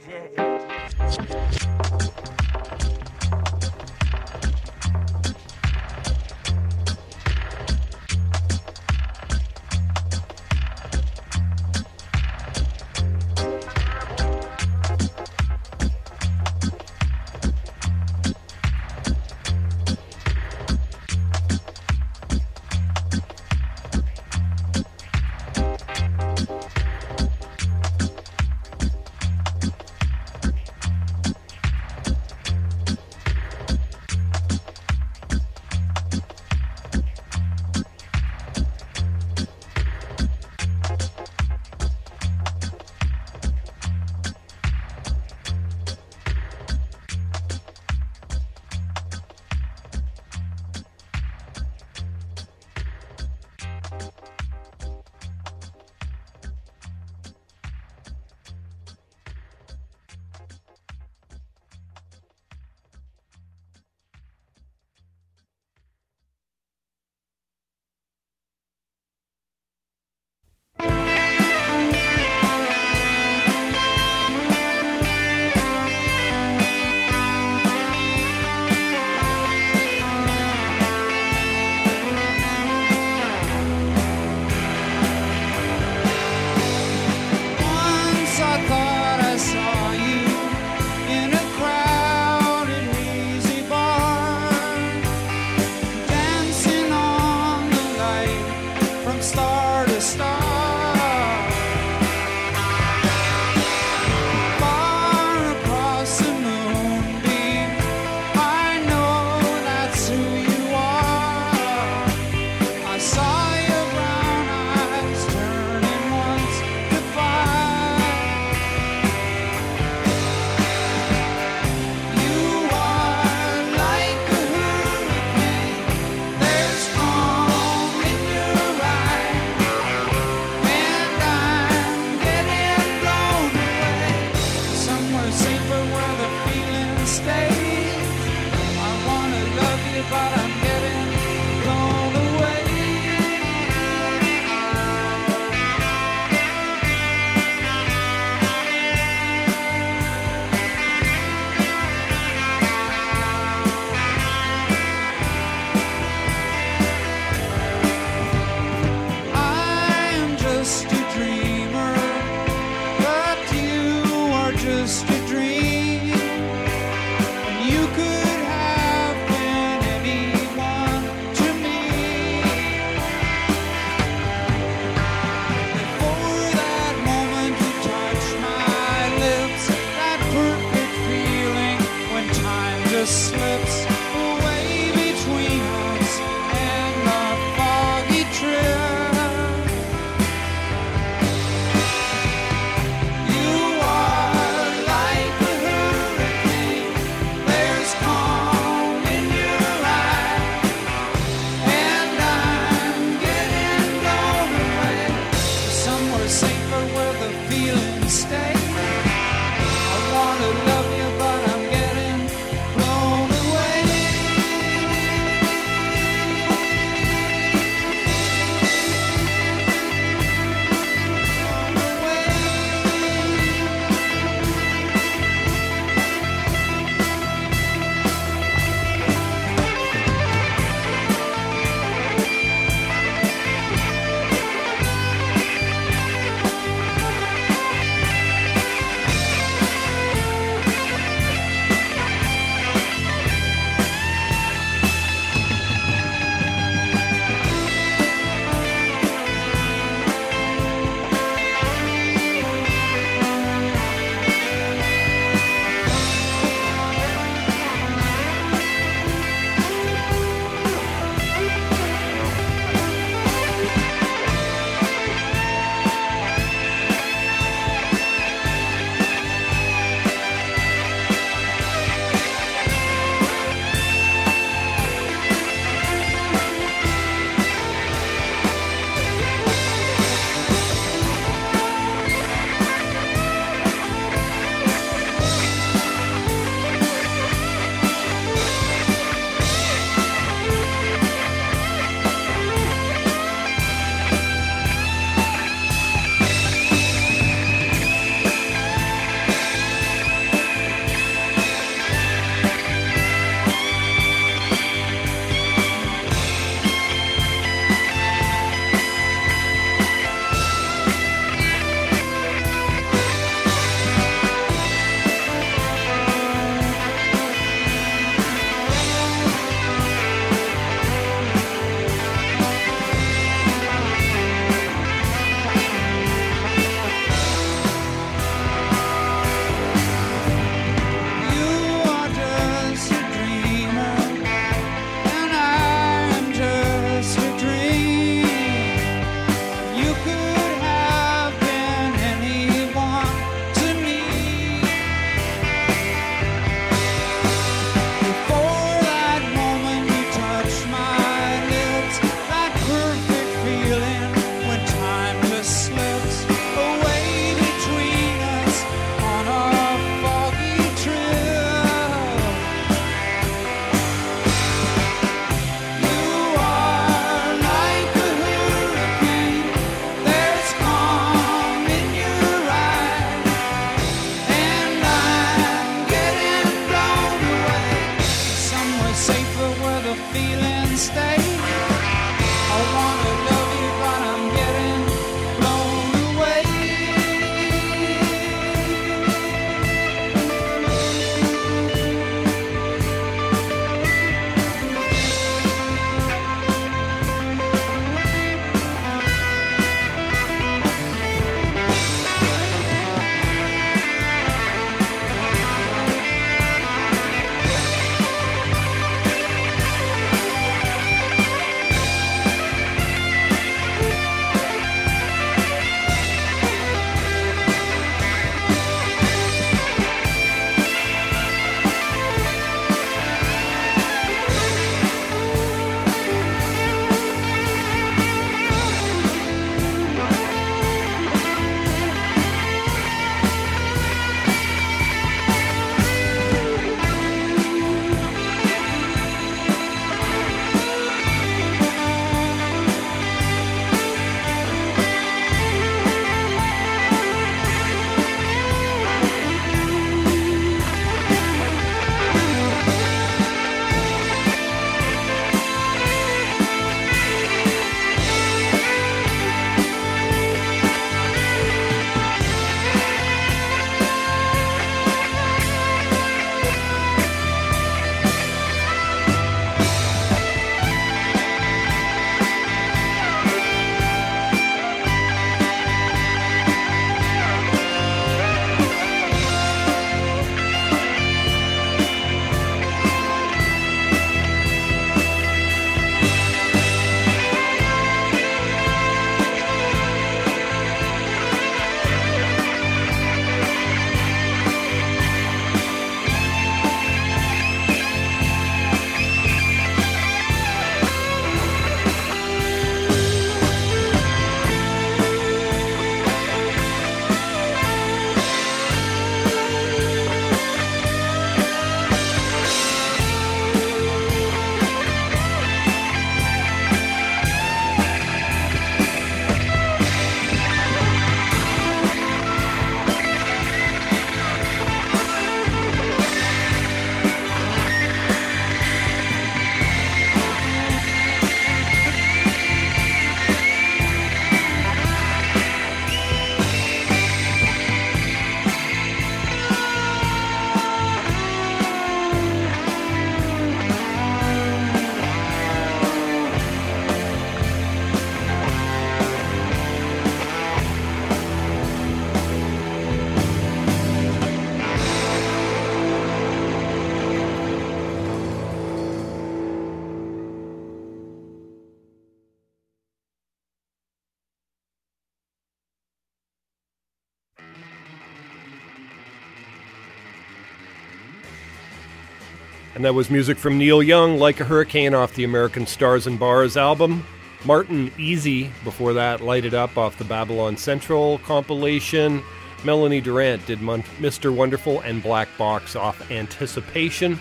And 572.82 572.86
that 572.88 572.96
was 572.96 573.12
music 573.12 573.38
from 573.38 573.60
Neil 573.60 573.84
Young, 573.84 574.18
Like 574.18 574.40
a 574.40 574.44
Hurricane, 574.44 574.96
off 574.96 575.14
the 575.14 575.24
American 575.24 575.68
Stars 575.68 576.08
and 576.08 576.18
Bars 576.18 576.58
album. 576.58 577.06
Martin 577.46 577.92
Easy, 578.00 578.50
before 578.64 578.94
that, 578.94 579.22
Lighted 579.22 579.54
Up, 579.54 579.78
off 579.78 580.00
the 580.00 580.04
Babylon 580.04 580.58
Central 580.58 581.20
compilation. 581.20 582.24
Melanie 582.64 583.00
Durrant 583.00 583.46
did 583.46 583.60
Mr. 583.60 584.34
Wonderful 584.34 584.80
and 584.80 585.04
Black 585.04 585.28
Box 585.38 585.76
off 585.76 586.10
Anticipation. 586.10 587.20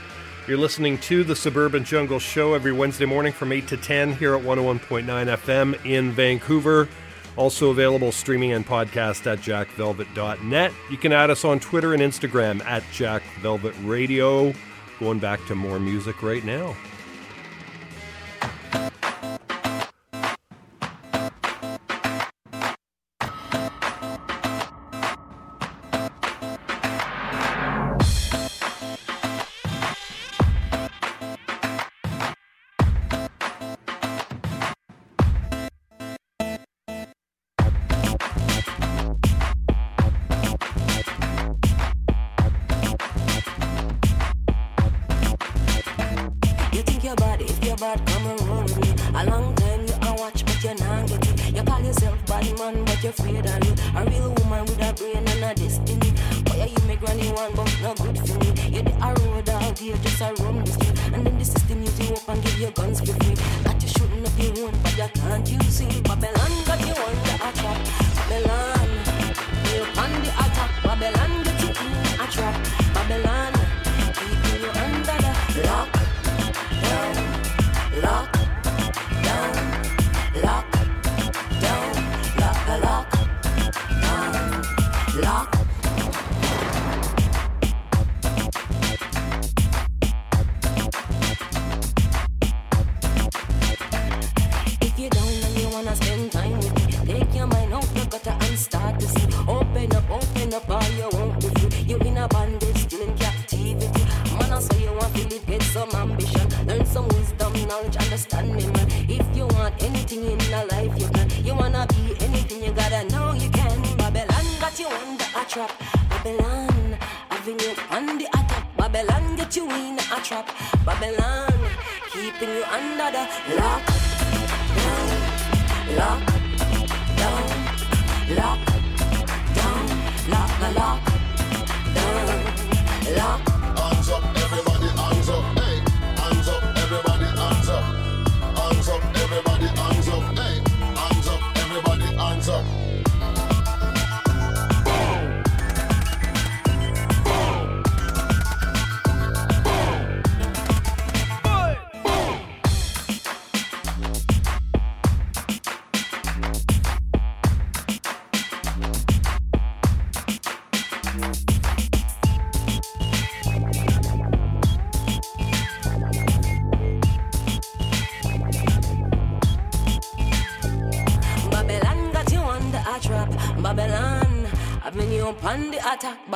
You're 0.48 0.56
listening 0.56 0.96
to 1.00 1.24
the 1.24 1.36
Suburban 1.36 1.84
Jungle 1.84 2.20
Show 2.20 2.54
every 2.54 2.72
Wednesday 2.72 3.04
morning 3.04 3.34
from 3.34 3.52
8 3.52 3.68
to 3.68 3.76
10 3.76 4.14
here 4.14 4.34
at 4.34 4.42
101.9 4.42 5.04
FM 5.04 5.84
in 5.84 6.10
Vancouver. 6.12 6.88
Also 7.36 7.68
available 7.68 8.12
streaming 8.12 8.52
and 8.52 8.66
podcast 8.66 9.30
at 9.30 9.40
jackvelvet.net. 9.40 10.72
You 10.90 10.96
can 10.96 11.12
add 11.12 11.28
us 11.28 11.44
on 11.44 11.60
Twitter 11.60 11.92
and 11.92 12.02
Instagram 12.02 12.64
at 12.64 12.82
jackvelvetradio 12.84 14.56
going 15.00 15.18
back 15.18 15.44
to 15.46 15.54
more 15.54 15.80
music 15.80 16.22
right 16.22 16.44
now. 16.44 16.76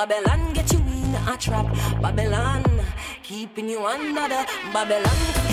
Babylon 0.06 0.52
get 0.52 0.70
you 0.70 0.81
in 0.81 1.14
a 1.14 1.35
trap. 1.39 1.64
Babylon 2.02 2.62
keeping 3.22 3.70
you 3.70 3.86
under 3.86 4.28
the 4.28 4.47
Babylon. 4.70 5.43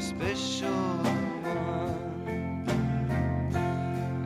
Special 0.00 0.68
one. 1.44 1.94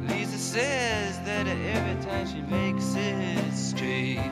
Lisa 0.09 0.39
says 0.39 1.21
that 1.21 1.47
every 1.47 2.03
time 2.03 2.27
she 2.27 2.43
makes 2.43 2.95
it 2.97 3.53
straight, 3.55 4.31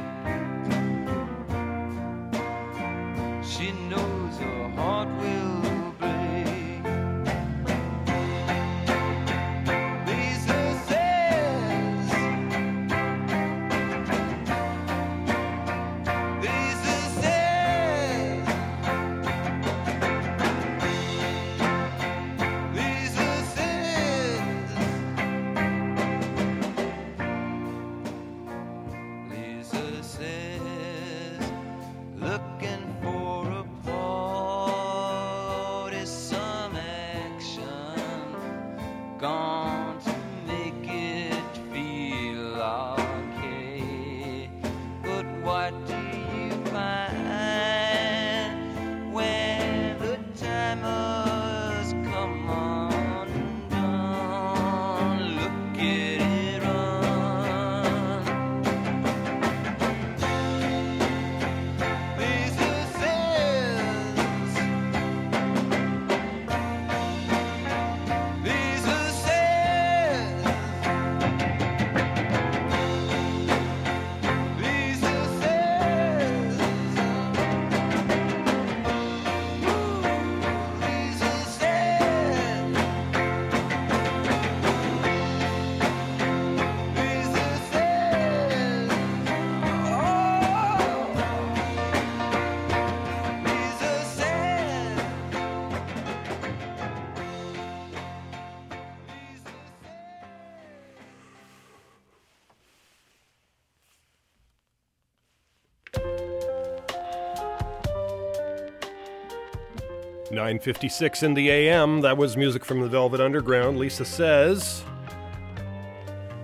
9:56 110.30 111.22
in 111.22 111.34
the 111.34 111.50
AM. 111.50 112.00
That 112.00 112.16
was 112.16 112.36
music 112.36 112.64
from 112.64 112.80
the 112.80 112.88
Velvet 112.88 113.20
Underground. 113.20 113.78
Lisa 113.78 114.05
says 114.05 114.84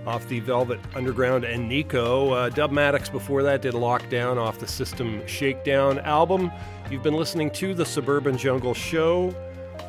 off 0.07 0.27
the 0.27 0.39
Velvet 0.39 0.79
Underground 0.95 1.43
and 1.43 1.67
Nico. 1.67 2.31
Uh, 2.31 2.49
Dub 2.49 2.71
Maddox 2.71 3.09
before 3.09 3.43
that 3.43 3.61
did 3.61 3.73
Lockdown 3.73 4.37
off 4.37 4.59
the 4.59 4.67
System 4.67 5.25
Shakedown 5.27 5.99
album. 5.99 6.51
You've 6.91 7.03
been 7.03 7.15
listening 7.15 7.49
to 7.51 7.73
the 7.73 7.85
Suburban 7.85 8.37
Jungle 8.37 8.73
Show. 8.73 9.33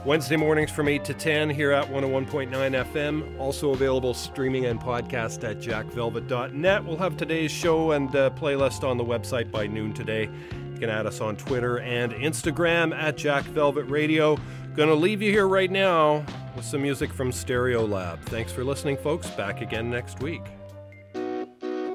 Wednesday 0.04 0.36
mornings 0.36 0.70
from 0.70 0.88
8 0.88 1.04
to 1.04 1.14
10 1.14 1.50
here 1.50 1.72
at 1.72 1.86
101.9 1.88 2.48
FM. 2.50 3.38
Also 3.40 3.72
available 3.72 4.14
streaming 4.14 4.66
and 4.66 4.80
podcast 4.80 5.42
at 5.42 5.58
jackvelvet.net. 5.58 6.84
We'll 6.84 6.96
have 6.96 7.16
today's 7.16 7.50
show 7.50 7.90
and 7.90 8.14
uh, 8.14 8.30
playlist 8.30 8.88
on 8.88 8.98
the 8.98 9.04
website 9.04 9.50
by 9.50 9.66
noon 9.66 9.92
today. 9.92 10.30
You 10.76 10.80
can 10.80 10.90
add 10.90 11.06
us 11.06 11.22
on 11.22 11.36
Twitter 11.36 11.78
and 11.78 12.12
Instagram 12.12 12.94
at 12.94 13.16
Jack 13.16 13.44
Velvet 13.44 13.84
Radio. 13.84 14.36
Gonna 14.74 14.92
leave 14.92 15.22
you 15.22 15.32
here 15.32 15.48
right 15.48 15.70
now 15.70 16.22
with 16.54 16.66
some 16.66 16.82
music 16.82 17.14
from 17.14 17.30
Stereolab. 17.30 18.20
Thanks 18.26 18.52
for 18.52 18.62
listening, 18.62 18.98
folks. 18.98 19.30
Back 19.30 19.62
again 19.62 19.88
next 19.88 20.20
week. 20.20 20.42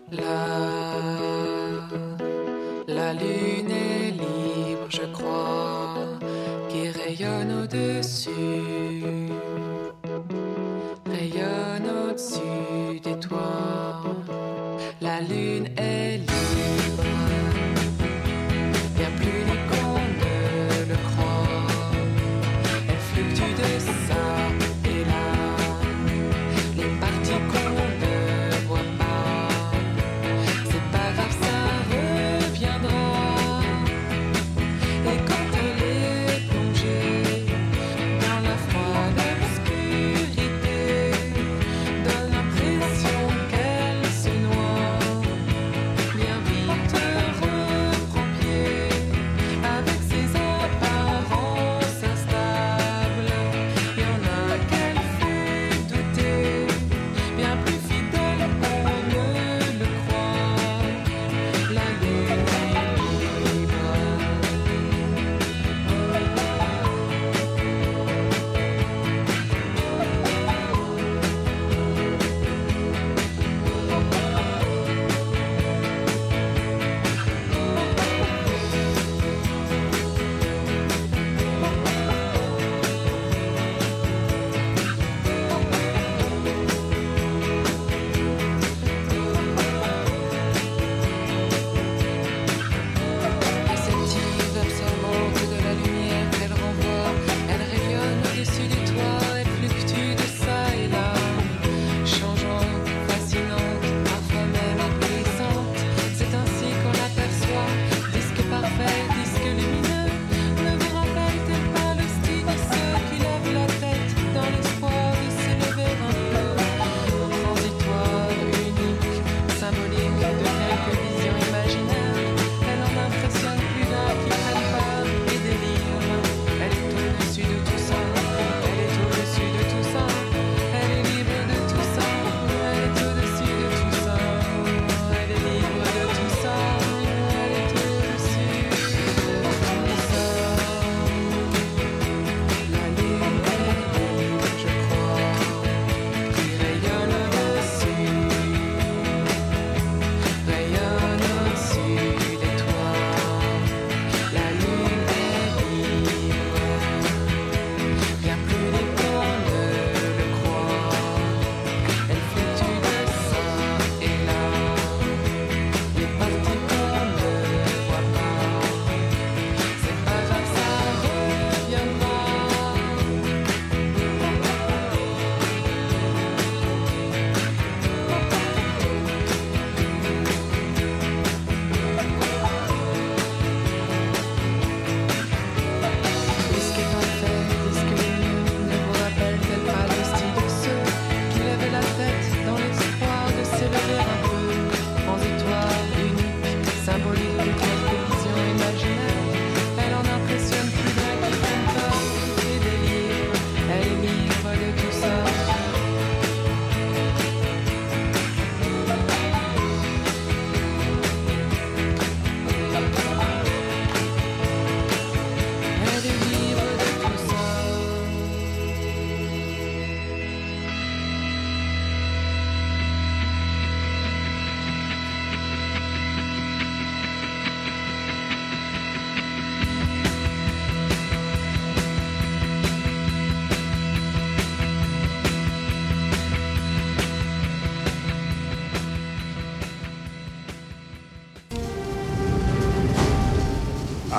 La, 0.10 0.98
la 2.88 3.14
lune 3.14 3.70
est 3.70 4.12
libre, 4.14 4.90
je 4.90 5.06
crois, 5.14 6.08
qui 6.68 6.90
rayonne 6.90 7.52
au-dessus, 7.62 9.04
rayonne 11.06 11.88
au-dessus 11.88 13.00
des 13.04 13.20
toits. 13.20 13.91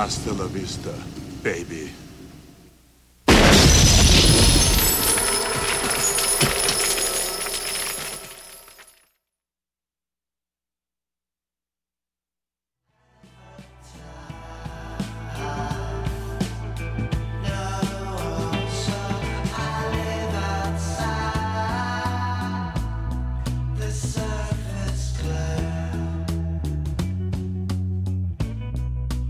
Hasta 0.02 0.32
la 0.32 0.46
vista. 0.46 0.90